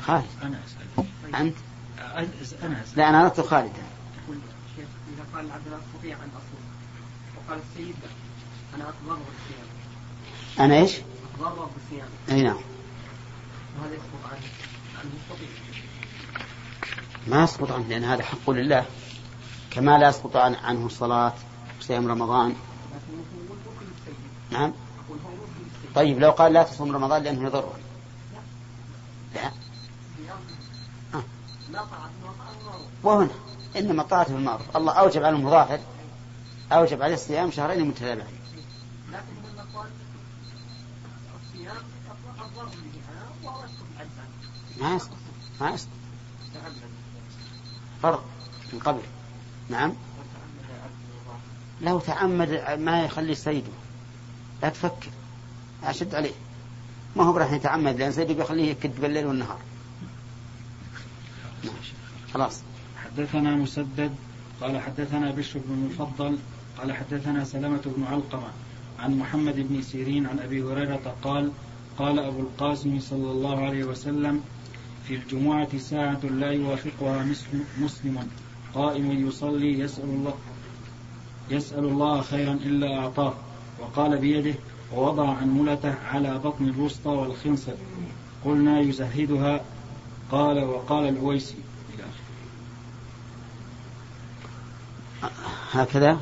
[0.00, 0.24] خالد.
[0.42, 1.34] أنا أسأل.
[1.34, 1.56] أنت؟
[2.62, 2.98] أنا أسأل.
[2.98, 3.82] لا أنا أردت خالدا
[5.14, 6.64] إذا قال العبد لا أستطيع أن أصوم
[7.36, 9.66] وقال السيد لا أنا أتضرر بالصيام.
[10.60, 11.00] أنا إيش؟
[11.34, 12.08] أتضرر بالصيام.
[12.30, 12.60] أي نعم.
[13.78, 14.46] وهذا يسقط عنه
[14.98, 15.48] عن المستطيع
[17.30, 18.84] ما يسقط عنه لأن هذا حق لله.
[19.70, 21.32] كما لا يسقط عن- عنه الصلاة
[21.80, 22.54] صيام رمضان.
[24.50, 24.72] نعم.
[25.94, 27.72] طيب لو قال لا تصوم رمضان لأنه يضره
[29.34, 29.50] لا.
[31.14, 31.22] آه.
[31.74, 32.10] طاعة
[33.02, 33.30] وهنا
[33.76, 34.76] إنما الطاعة في المعروف.
[34.76, 35.78] الله أوجب على المظاهر
[36.72, 38.26] أوجب عليه الصيام شهرين متتابعين.
[39.12, 39.22] لكن
[39.76, 39.86] قال
[41.42, 41.76] الصيام
[44.80, 45.16] ما يصدق
[45.60, 45.90] ما يصدق
[48.02, 48.24] فرق
[48.72, 49.00] من قبل.
[49.68, 49.92] نعم.
[51.82, 53.72] لو تعمد ما يخلي سيده
[54.62, 55.10] لا تفكر
[55.84, 56.34] أشد عليه.
[57.16, 59.58] ما هو راح يتعمد لأن سيده بيخليه يكد بالليل والنهار.
[62.34, 62.60] خلاص.
[63.04, 64.14] حدثنا مسدد
[64.60, 66.38] قال حدثنا بشر بن المفضل
[66.78, 68.50] قال حدثنا سلمة بن علقمة
[68.98, 71.52] عن محمد بن سيرين عن أبي هريرة قال
[71.98, 74.40] قال أبو القاسم صلى الله عليه وسلم
[75.08, 77.24] في الجمعة ساعة لا يوافقها
[77.78, 78.28] مسلم,
[78.74, 80.34] قائم يصلي يسأل الله
[81.50, 83.34] يسأل الله خيرا إلا أعطاه.
[83.80, 84.54] وقال بيده
[84.94, 87.72] ووضع أنملته على بطن الوسطى والخنصر.
[88.44, 89.64] قلنا يزهدها.
[90.30, 91.54] قال وقال الأويسي.
[91.94, 92.04] إلى
[95.72, 96.20] هكذا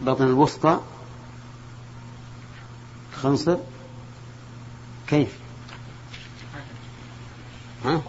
[0.00, 0.80] بطن الوسطى
[3.22, 3.56] خنصر.
[5.06, 5.39] كيف؟
[7.84, 8.02] ها؟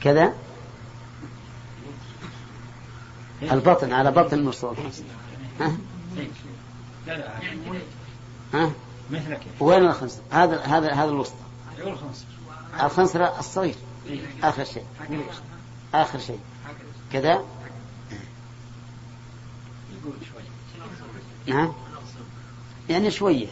[0.00, 0.32] كذا؟
[3.42, 4.74] البطن على بطن الوسطى
[5.60, 5.76] ها؟
[8.54, 8.72] ها؟
[9.60, 11.36] وين الخنصر هذا هذا هذا الوسطى
[12.82, 13.74] الخنصر الصغير.
[14.42, 14.84] آخر شيء.
[15.94, 16.40] آخر شيء.
[17.12, 17.44] كذا؟
[21.46, 21.72] نعم
[22.88, 23.46] يعني شوية.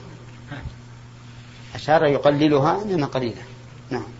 [1.74, 3.42] أشار يقللها إنما قليلة.
[3.90, 4.19] نعم.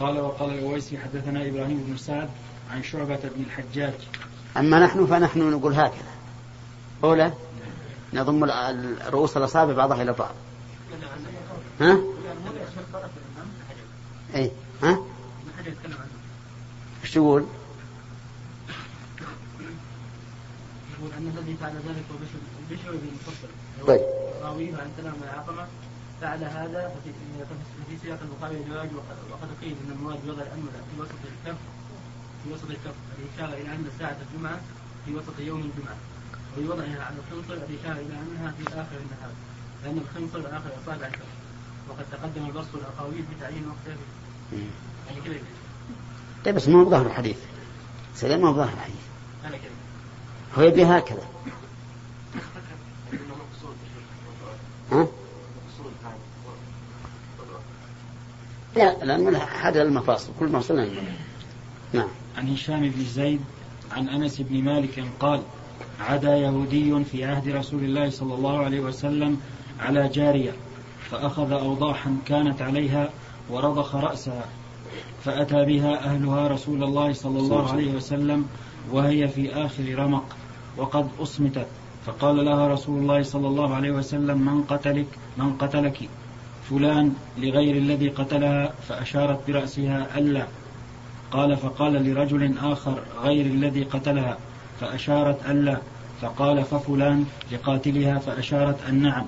[0.00, 2.28] قال وقال الأويسي حدثنا إبراهيم بن سعد
[2.70, 3.94] عن شعبة بن الحجاج
[4.56, 6.10] أما نحن فنحن نقول هكذا
[7.04, 7.32] أولى
[8.12, 10.34] نضم ال- رؤوس الأصابع بعضها إلى بعض
[11.80, 11.98] ها؟
[14.34, 14.50] أي
[14.82, 14.98] ها؟
[17.04, 17.44] إيش تقول؟
[20.98, 22.16] يقول أن الذي فعل ذلك هو
[22.70, 23.48] بشر بن المفصل
[23.86, 24.00] طيب
[24.42, 25.66] راويه عن سلام بن عقمة
[26.20, 27.10] فعل هذا ففي
[27.90, 28.88] في سياق البخاري الزواج
[29.30, 31.58] وقد قيل إن المراد بوضع الانمله في وسط الكف
[32.44, 34.60] في وسط الكف الاشاره إلى أن ساعه الجمعة
[35.04, 35.96] في وسط يوم الجمعة.
[36.58, 39.32] وبوضعها على الخنصر الاشاره إلى أنها في آخر النهار
[39.84, 41.46] لأن الخنصر آخر أصابع الكف.
[41.90, 43.96] وقد تقدم البسط الاقاويل بتعيين وقتها
[45.08, 45.34] يعني كذا
[46.44, 47.36] طيب بس ما هو ظاهر الحديث
[48.14, 48.96] سلام ما هو ظاهر الحديث
[50.58, 51.22] هو يبي هكذا
[54.92, 55.06] ها؟
[58.76, 60.88] لا لأن هذا المفاصل كل ما وصلنا.
[61.92, 62.08] نعم.
[62.36, 63.40] عن هشام بن زيد
[63.92, 65.40] عن أنس بن مالك قال
[66.00, 69.40] عدا يهودي في عهد رسول الله صلى الله عليه وسلم
[69.80, 70.52] على جارية
[71.10, 73.10] فأخذ أوضاحا كانت عليها
[73.50, 74.44] ورضخ رأسها
[75.24, 78.46] فأتى بها أهلها رسول الله صلى الله عليه وسلم
[78.92, 80.24] وهي في آخر رمق
[80.76, 81.66] وقد أصمتت
[82.06, 86.08] فقال لها رسول الله صلى الله عليه وسلم من قتلك؟ من قتلك؟
[86.70, 90.46] فلان لغير الذي قتلها فأشارت برأسها ألا.
[91.30, 94.38] قال فقال لرجل آخر غير الذي قتلها
[94.80, 95.78] فأشارت ألا.
[96.22, 99.24] فقال ففلان لقاتلها فأشارت أن نعم.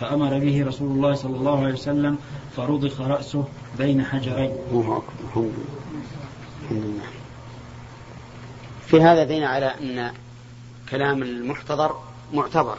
[0.00, 2.18] فأمر به رسول الله صلى الله عليه وسلم
[2.56, 3.44] فرضخ رأسه
[3.78, 4.50] بين حجرين.
[4.70, 5.10] الله أكبر.
[5.32, 5.64] الحمد لله.
[6.62, 7.18] الحمد لله
[8.86, 10.12] في هذا دين على أن
[10.90, 11.96] كلام المحتضر
[12.34, 12.78] معتبر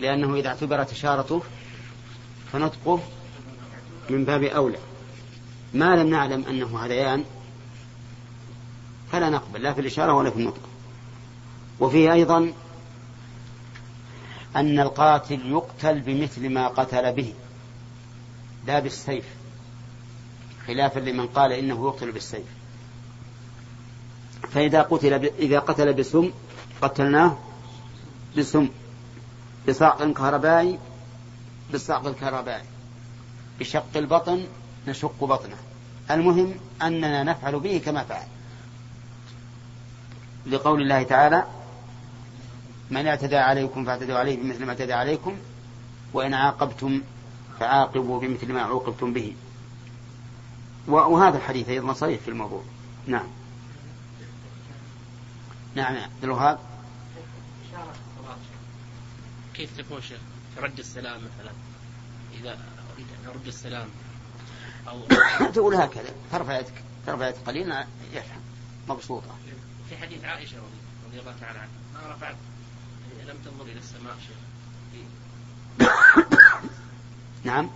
[0.00, 1.42] لأنه إذا اعتبرت إشارته
[2.52, 3.00] فنطقه
[4.10, 4.78] من باب أولى
[5.74, 7.24] ما لم نعلم أنه هذيان
[9.12, 10.60] فلا نقبل لا في الإشارة ولا في النطق.
[11.80, 12.52] وفيه أيضا
[14.56, 17.34] أن القاتل يقتل بمثل ما قتل به
[18.66, 19.24] لا بالسيف
[20.66, 22.46] خلافا لمن قال إنه يقتل بالسيف.
[24.50, 25.24] فإذا قتل ب...
[25.24, 26.30] إذا قتل بسم
[26.82, 27.36] قتلناه
[28.36, 28.68] بسم
[29.68, 30.78] بصعق كهربائي
[31.72, 32.64] بالصعق الكهربائي.
[33.60, 34.46] بشق البطن
[34.88, 35.56] نشق بطنه.
[36.10, 38.26] المهم أننا نفعل به كما فعل.
[40.46, 41.44] لقول الله تعالى
[42.90, 45.36] من اعتدى عليكم فاعتدوا عليه بمثل ما اعتدى عليكم
[46.12, 47.02] وإن عاقبتم
[47.60, 49.34] فعاقبوا بمثل ما عوقبتم به.
[50.86, 52.62] وهذا الحديث أيضا صريح في الموضوع.
[53.06, 53.26] نعم.
[55.74, 56.58] نعم عبد الوهاب.
[59.54, 60.18] كيف تكون شيخ؟
[60.58, 61.52] رد السلام مثلا
[62.40, 62.58] إذا
[62.94, 63.88] أريد أن أرد السلام
[64.88, 65.00] أو
[65.52, 66.72] تقول هكذا ترفع يدك
[67.06, 68.40] ترفع يدك قليلا يفهم
[68.88, 69.34] مبسوطة
[69.88, 70.56] في حديث عائشة
[71.08, 72.36] رضي, الله تعالى عنها ما رفعت
[73.18, 75.88] يعني لم تنظر إلى السماء شيخ
[77.44, 77.70] نعم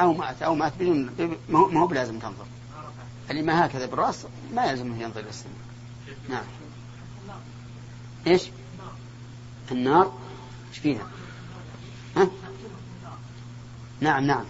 [0.00, 1.10] أو مات أو مات بدون
[1.48, 2.46] ما هو- بلازم تنظر
[3.30, 5.54] اللي ما هكذا بالرأس ما يلزمه ينظر إلى السماء
[6.28, 6.44] نعم
[8.26, 8.42] إيش
[9.72, 10.12] النار.
[10.68, 11.06] إيش فيها؟
[12.16, 12.28] ها؟
[14.00, 14.44] نعم نعم.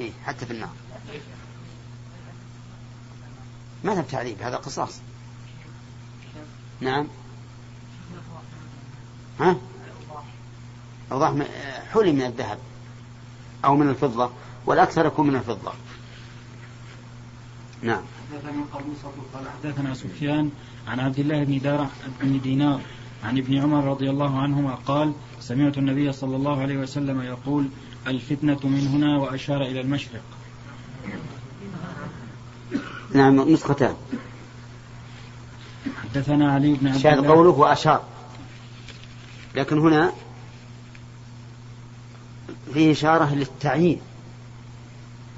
[0.00, 0.70] إيه حتى في النار.
[3.84, 5.00] ما له تعذيب هذا قصاص.
[6.80, 7.06] نعم.
[9.40, 9.56] ها؟
[11.12, 11.34] أوضاح
[11.92, 12.58] حلي من الذهب
[13.64, 14.30] أو من الفضة
[14.66, 15.72] والأكثر يكون من الفضة.
[17.82, 18.02] نعم.
[18.32, 18.64] حدثنا
[19.34, 20.50] قال حدثنا سفيان
[20.88, 21.86] عن عبد الله بن دار
[22.20, 22.80] بن دينار
[23.24, 27.68] عن ابن عمر رضي الله عنهما قال سمعت النبي صلى الله عليه وسلم يقول
[28.06, 30.22] الفتنة من هنا وأشار إلى المشرق.
[33.14, 33.94] نعم نسختان
[36.02, 37.28] حدثنا علي بن عبد الله.
[37.28, 38.02] قوله وأشار.
[39.54, 40.12] لكن هنا
[42.74, 44.00] فيه إشارة للتعيين.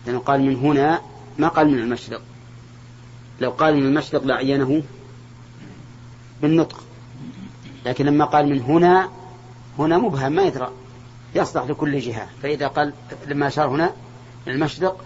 [0.06, 1.00] لأنه قال من هنا
[1.38, 2.22] ما قال من المشرق.
[3.40, 4.82] لو قال من المشرق لعينه
[6.42, 6.81] بالنطق.
[7.86, 9.08] لكن لما قال من هنا
[9.78, 10.70] هنا مبهم ما يدرى.
[11.34, 12.28] يصلح لكل جهة.
[12.42, 12.92] فإذا قال
[13.26, 13.92] لما أشار هنا
[14.48, 15.04] المشرق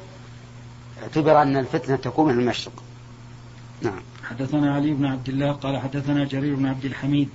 [1.02, 2.82] اعتبر أن الفتنة تكون من المشرق.
[3.82, 4.00] نعم.
[4.24, 7.28] حدثنا علي بن عبد الله قال حدثنا جرير بن عبد الحميد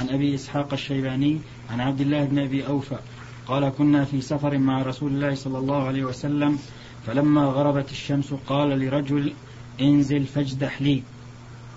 [0.00, 1.40] عن أبي إسحاق الشيباني
[1.70, 2.98] عن عبد الله بن أبي أوفى
[3.46, 6.58] قال كنا في سفر مع رسول الله صلى الله عليه وسلم
[7.06, 9.32] فلما غربت الشمس قال لرجل
[9.80, 11.02] انزل فاجدح لي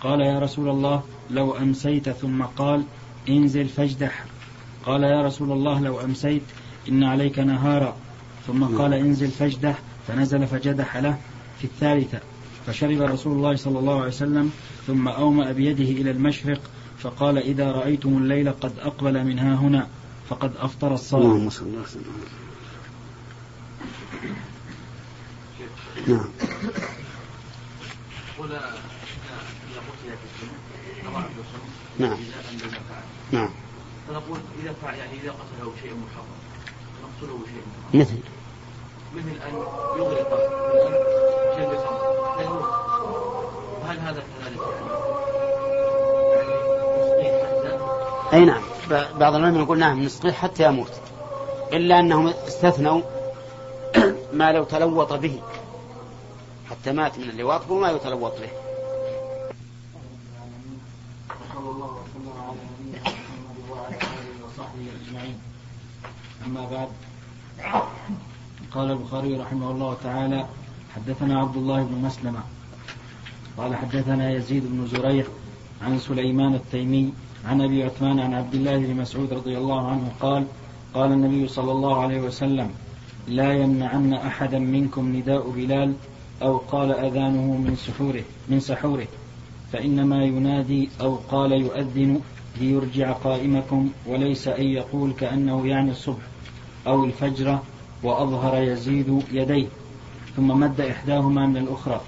[0.01, 2.83] قال يا رسول الله لو أمسيت ثم قال
[3.29, 4.25] انزل فاجدح.
[4.85, 6.43] قال يا رسول الله لو أمسيت
[6.89, 7.95] إن عليك نهارا.
[8.47, 9.79] ثم قال انزل فاجدح.
[10.07, 11.17] فنزل فجدح له
[11.59, 12.19] في الثالثة.
[12.67, 14.51] فشرب رسول الله صلى الله عليه وسلم
[14.87, 16.61] ثم أومأ بيده إلى المشرق
[16.99, 19.87] فقال إذا رأيتم الليل قد أقبل من ها هنا
[20.29, 22.03] فقد أفطر الصائم اللهم صل وسلم
[26.07, 26.27] نعم.
[31.99, 32.17] نعم.
[33.31, 33.49] نعم.
[34.07, 36.27] فنقول إذا فعل يعني إذا قتله شيء محرم
[37.03, 38.01] نقتله شيء محرم.
[38.01, 38.17] مثل؟
[39.15, 39.53] مثل أن
[39.99, 40.29] يغرق
[41.55, 42.69] شيء بخمر فيموت
[43.81, 44.87] وهل هذا كذلك يعني؟
[48.33, 48.61] أي نعم.
[49.19, 50.91] بعض العلماء يقول نعم نسقيه حتى يموت.
[51.73, 53.01] إلا أنهم استثنوا
[54.33, 55.41] ما لو تلوط به.
[56.69, 58.49] حتى مات من اللواط وما يتلوط به.
[61.29, 65.35] وصلى الله وسلم على نبينا محمد وعلى اله وصحبه أجمعين.
[66.45, 66.89] أما بعد
[68.71, 70.45] قال البخاري رحمه الله تعالى
[70.95, 72.39] حدثنا عبد الله بن مسلمة
[73.57, 75.25] قال حدثنا يزيد بن زريع
[75.81, 77.13] عن سليمان التيمي
[77.45, 80.45] عن أبي عثمان عن عبد الله بن مسعود رضي الله عنه قال
[80.93, 82.69] قال النبي صلى الله عليه وسلم
[83.27, 85.93] لا يمنعن أحدا منكم نداء بلال
[86.41, 89.07] أو قال أذانه من سحوره من سحوره
[89.73, 92.21] فإنما ينادي أو قال يؤذن
[92.59, 96.23] ليرجع قائمكم وليس أن يقول كأنه يعني الصبح
[96.87, 97.59] أو الفجر
[98.03, 99.67] وأظهر يزيد يديه.
[100.35, 102.01] ثم مد إحداهما من الأخرى.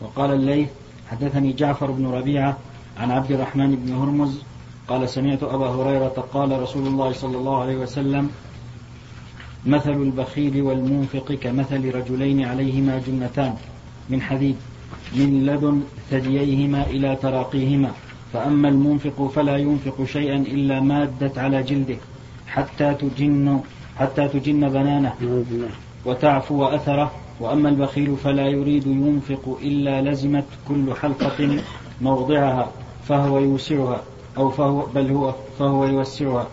[0.00, 0.68] وقال الليث
[1.10, 2.56] حدثني جعفر بن ربيعة
[2.96, 4.42] عن عبد الرحمن بن هرمز
[4.88, 8.30] قال سمعت أبا هريرة قال رسول الله صلى الله عليه وسلم
[9.66, 13.54] مثل البخيل والمنفق كمثل رجلين عليهما جنتان
[14.10, 14.56] من حديد
[15.16, 17.92] من لدن ثدييهما إلى تراقيهما.
[18.32, 21.96] فأما المنفق فلا ينفق شيئا إلا مادت على جلده
[22.46, 23.60] حتى تجن
[23.98, 25.14] حتى تجن بنانه
[26.04, 27.10] وتعفو أثره.
[27.40, 31.62] وأما البخيل فلا يريد ينفق إلا لزمت كل حلقة
[32.00, 32.72] موضعها
[33.08, 34.02] فهو يوسعها
[34.36, 36.48] أو فهو بل هو فهو يوسعها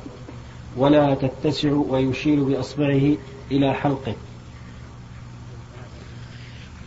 [0.78, 3.16] ولا تتسع ويشير بأصبعه
[3.52, 4.16] إلى حلقه.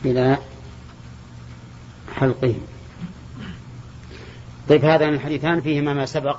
[0.04, 0.38] إلى
[2.14, 2.60] حلقهم
[4.68, 6.38] طيب هذان الحديثان فيهما ما سبق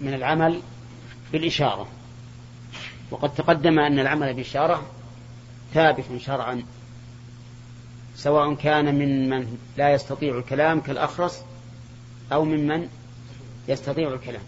[0.00, 0.60] من العمل
[1.32, 1.88] بالإشارة.
[3.10, 4.82] وقد تقدم أن العمل بالإشارة
[5.74, 6.62] ثابت شرعا
[8.16, 11.42] سواء كان من من لا يستطيع الكلام كالأخرس
[12.32, 12.88] أو ممن
[13.68, 14.42] يستطيع الكلام.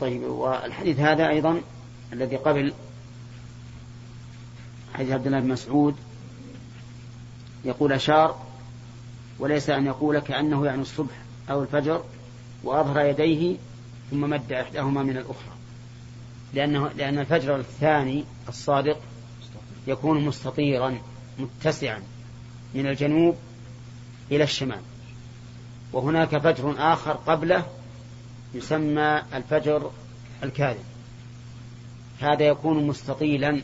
[0.00, 1.60] طيب والحديث هذا أيضا
[2.12, 2.72] الذي قبل
[4.94, 5.96] حديث عبد الله بن مسعود
[7.64, 8.43] يقول أشار
[9.38, 11.14] وليس أن يقول كأنه يعني الصبح
[11.50, 12.04] أو الفجر
[12.64, 13.56] وأظهر يديه
[14.10, 15.54] ثم مد إحداهما من الأخرى.
[16.54, 19.00] لأنه لأن الفجر الثاني الصادق
[19.86, 20.98] يكون مستطيرا
[21.38, 22.02] متسعا
[22.74, 23.36] من الجنوب
[24.30, 24.80] إلى الشمال.
[25.92, 27.66] وهناك فجر آخر قبله
[28.54, 29.90] يسمى الفجر
[30.42, 30.84] الكاذب.
[32.20, 33.62] هذا يكون مستطيلا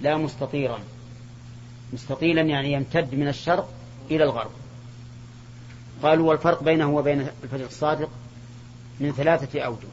[0.00, 0.78] لا مستطيرا.
[1.92, 3.75] مستطيلا يعني يمتد من الشرق
[4.10, 4.50] إلى الغرب.
[6.02, 8.10] قالوا والفرق بينه وبين الفجر الصادق
[9.00, 9.88] من ثلاثة أوجه.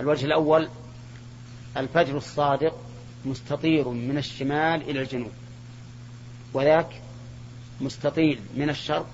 [0.00, 0.68] الوجه الأول
[1.76, 2.74] الفجر الصادق
[3.24, 5.32] مستطير من الشمال إلى الجنوب
[6.52, 7.02] وذاك
[7.80, 9.06] مستطيل من الشرق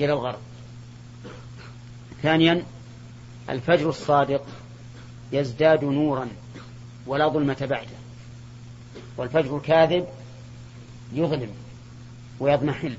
[0.00, 0.40] إلى الغرب.
[2.22, 2.64] ثانيا
[3.50, 4.46] الفجر الصادق
[5.32, 6.28] يزداد نورا
[7.06, 7.96] ولا ظلمة بعده
[9.16, 10.06] والفجر الكاذب
[11.12, 11.63] يظلم.
[12.40, 12.96] ويضمحل.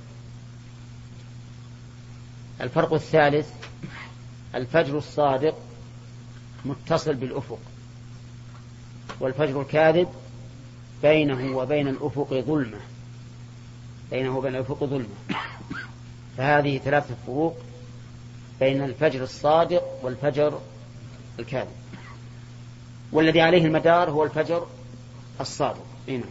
[2.61, 3.49] الفرق الثالث
[4.55, 5.55] الفجر الصادق
[6.65, 7.59] متصل بالأفق.
[9.19, 10.07] والفجر الكاذب
[11.01, 12.79] بينه وبين الأفق ظلمة.
[14.11, 15.15] بينه وبين الأفق ظلمة.
[16.38, 17.57] فهذه ثلاثة فروق
[18.59, 20.61] بين الفجر الصادق والفجر
[21.39, 21.75] الكاذب.
[23.11, 24.67] والذي عليه المدار هو الفجر
[25.41, 25.86] الصادق.
[26.07, 26.23] نعم.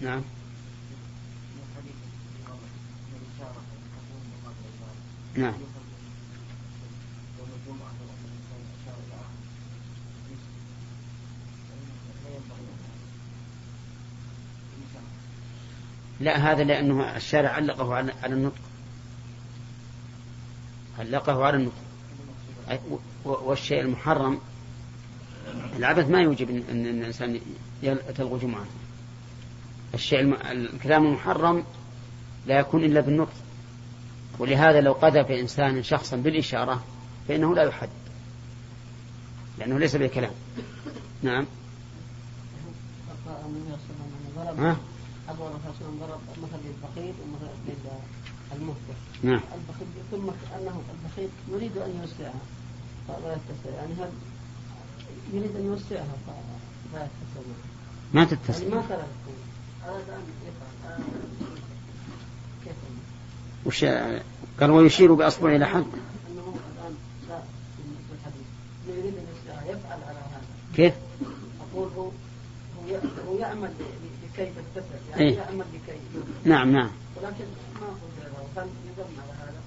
[0.00, 0.22] نعم.
[5.36, 5.54] نعم.
[16.20, 18.60] لا هذا لأنه الشارع علقه على النطق.
[20.98, 21.82] علقه على النطق.
[23.24, 24.40] والشيء المحرم
[25.76, 27.40] العبث ما يوجب أن الإنسان
[28.16, 28.66] تلغو جمعة
[29.94, 30.50] الشيء.
[30.52, 31.64] الكلام المحرم
[32.46, 33.32] لا يكون إلا بالنطق.
[34.42, 36.82] ولهذا لو قذف إنسان شخصا بالإشارة
[37.28, 37.88] فإنه لا يحد
[39.58, 40.32] لأنه ليس بالكلام.
[41.22, 41.46] نعم.
[44.58, 44.76] ها؟
[45.28, 47.76] أبو الرسول ضرب مثل للفقير ومثل
[48.52, 49.40] للمفقر نعم.
[49.54, 52.40] البخيل ثم أنه البخيل يريد أن يوسعها
[53.08, 53.76] فلا يتسع.
[53.76, 54.10] يعني هل
[55.32, 56.16] يريد أن يوسعها؟
[56.92, 57.40] فلا يتسع.
[58.14, 59.06] ما تتصل يعني ما ترى
[59.86, 61.02] أراد أن يفعل.
[62.64, 62.76] كيف؟
[63.66, 63.84] وش
[64.60, 65.86] قال ويشير بأصبعه إلى هذا
[70.76, 70.94] كيف؟
[71.72, 72.10] أقول هو
[73.28, 73.38] هو
[74.38, 75.98] لكي تتسع يعني إيه؟ يعمل لكي
[76.44, 76.90] نعم نعم.
[77.16, 77.44] ولكن
[77.80, 78.62] ما هو
[78.98, 79.60] على هذا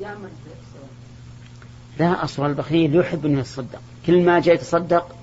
[0.00, 0.88] يعمل بإحسان
[1.98, 3.80] لا أصل البخيل يحب أن يتصدق.
[4.06, 5.16] كل ما جاء يتصدق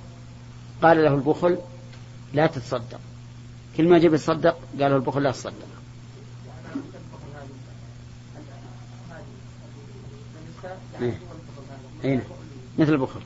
[0.82, 1.58] قال له البخل
[2.34, 3.00] لا تتصدق.
[3.78, 5.73] كل ما جاء يتصدق قال له البخل لا تصدق
[11.04, 11.20] إيه.
[12.04, 12.24] إيه.
[12.80, 13.22] مثل البخل.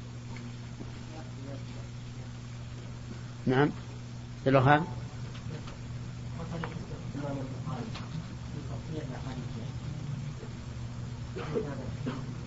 [3.45, 3.69] نعم.
[4.45, 4.83] مثلها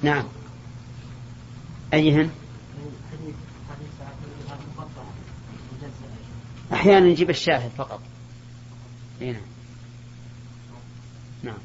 [0.03, 0.25] نعم.
[1.95, 2.31] أيهن؟
[6.73, 8.01] أحيانا نجيب الشاهد فقط.
[9.21, 9.41] هنا
[11.43, 11.59] نعم.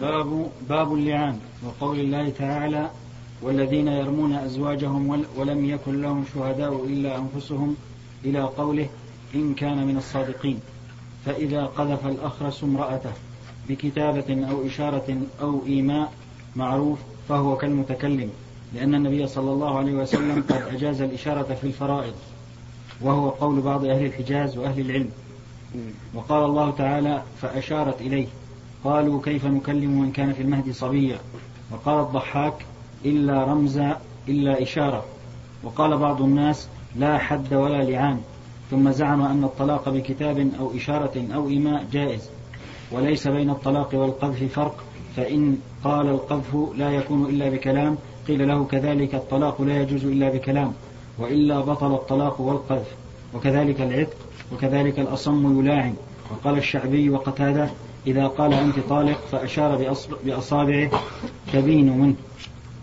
[0.00, 1.40] باب باب اللعان.
[1.66, 2.90] وقول الله تعالى
[3.42, 7.76] والذين يرمون أزواجهم ول- ولم يكن لهم شهداء إلا أنفسهم
[8.24, 8.88] إلى قوله
[9.34, 10.60] إن كان من الصادقين.
[11.26, 13.12] فإذا قذف الأخرس امرأته
[13.68, 16.12] بكتابة أو إشارة أو إيماء
[16.56, 16.98] معروف
[17.28, 18.30] فهو كالمتكلم
[18.74, 22.12] لأن النبي صلى الله عليه وسلم قد أجاز الإشارة في الفرائض
[23.00, 25.08] وهو قول بعض أهل الحجاز وأهل العلم.
[26.14, 28.26] وقال الله تعالى فأشارت إليه
[28.84, 31.18] قالوا كيف نكلم من كان في المهد صبيا؟
[31.74, 32.54] وقال الضحاك
[33.04, 35.04] إلا رمزا إلا إشارة.
[35.64, 38.20] وقال بعض الناس لا حد ولا لعان.
[38.70, 42.30] ثم زعم أن الطلاق بكتاب أو إشارة أو إيماء جائز.
[42.92, 44.84] وليس بين الطلاق والقذف فرق.
[45.16, 47.96] فإن قال القذف لا يكون إلا بكلام
[48.28, 50.72] قيل له كذلك الطلاق لا يجوز إلا بكلام.
[51.18, 52.94] وإلا بطل الطلاق والقذف.
[53.34, 54.16] وكذلك العتق
[54.52, 55.94] وكذلك الأصم يلاعن.
[56.30, 57.70] وقال الشعبي وقتادة
[58.06, 60.90] إذا قال أنت طالق فأشار بأصابعه
[61.52, 62.14] تبين منه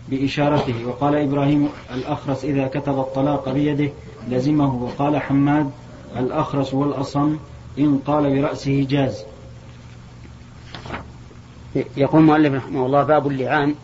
[0.08, 0.86] بإشارته.
[0.86, 3.92] وقال إبراهيم الأخرس إذا كتب الطلاق بيده
[4.28, 4.74] لزمه.
[4.74, 5.70] وقال حماد
[6.16, 7.38] الأخرس والأصم
[7.78, 9.24] إن قال برأسه جاز.
[11.96, 13.74] يقول المؤلف رحمه الله باب اللعان.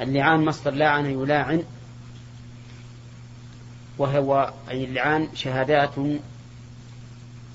[0.00, 1.62] اللعان مصدر لاعن يلاعن.
[3.98, 5.94] وهو أي اللعان شهادات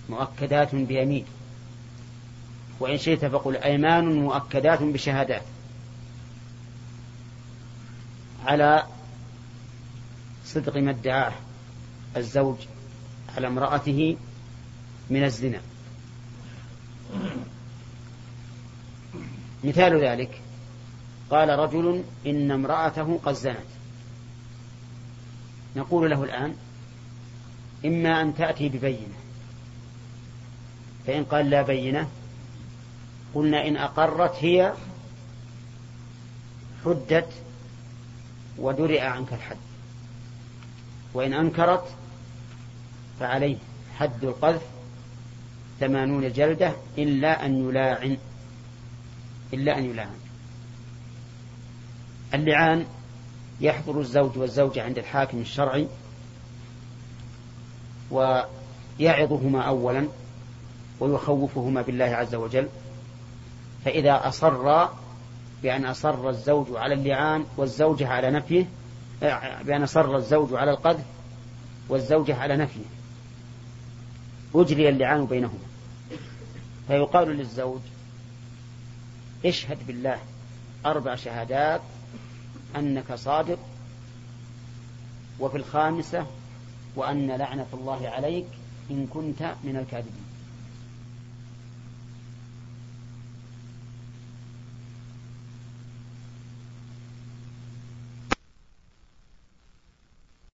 [0.10, 1.26] مؤكدات بيمين.
[2.80, 5.42] وإن شئت فقل أيمان مؤكدات بشهادات.
[8.46, 8.84] على
[10.46, 11.34] صدق ما ادعاه
[12.18, 12.58] الزوج
[13.38, 14.18] على امرأته
[15.10, 15.62] من الزنا.
[19.64, 20.42] مثال ذلك
[21.30, 23.66] قال رجل إن امرأته قد زنت.
[25.76, 26.56] نقول له الآن
[27.86, 29.16] إما أن تأتي ببينة
[31.08, 32.10] فإن قال لا بينة
[33.36, 34.74] قلنا إن أقرت هي
[36.86, 37.30] حدت
[38.58, 39.58] ودرئ عنك الحد.
[41.14, 41.88] وإن أنكرت
[43.20, 43.58] فعليه
[43.98, 44.62] حد القذف
[45.80, 48.18] ثمانون جلدة إلا أن يلاعن.
[49.54, 50.16] إلا أن يلاعن.
[52.34, 52.86] اللعان
[53.62, 55.88] يحضر الزوج والزوجة عند الحاكم الشرعي
[58.12, 60.08] ويعظهما أولا
[61.00, 62.68] ويخوفهما بالله عز وجل
[63.86, 64.88] فإذا أصر
[65.64, 68.66] بأن أصر الزوج على اللعان والزوجة على نفيه
[69.64, 71.06] بأن أصر الزوج على القذف
[71.90, 72.86] والزوجة على نفيه.
[74.56, 75.60] أجري اللعان بينهما.
[76.88, 77.82] فيقال للزوج
[79.46, 80.20] اشهد بالله
[80.86, 81.82] أربع شهادات
[82.76, 83.60] أنك صادق
[85.40, 86.26] وفي الخامسة
[86.96, 88.46] وأن لعنة الله عليك
[88.92, 90.25] إن كنت من الكاذبين.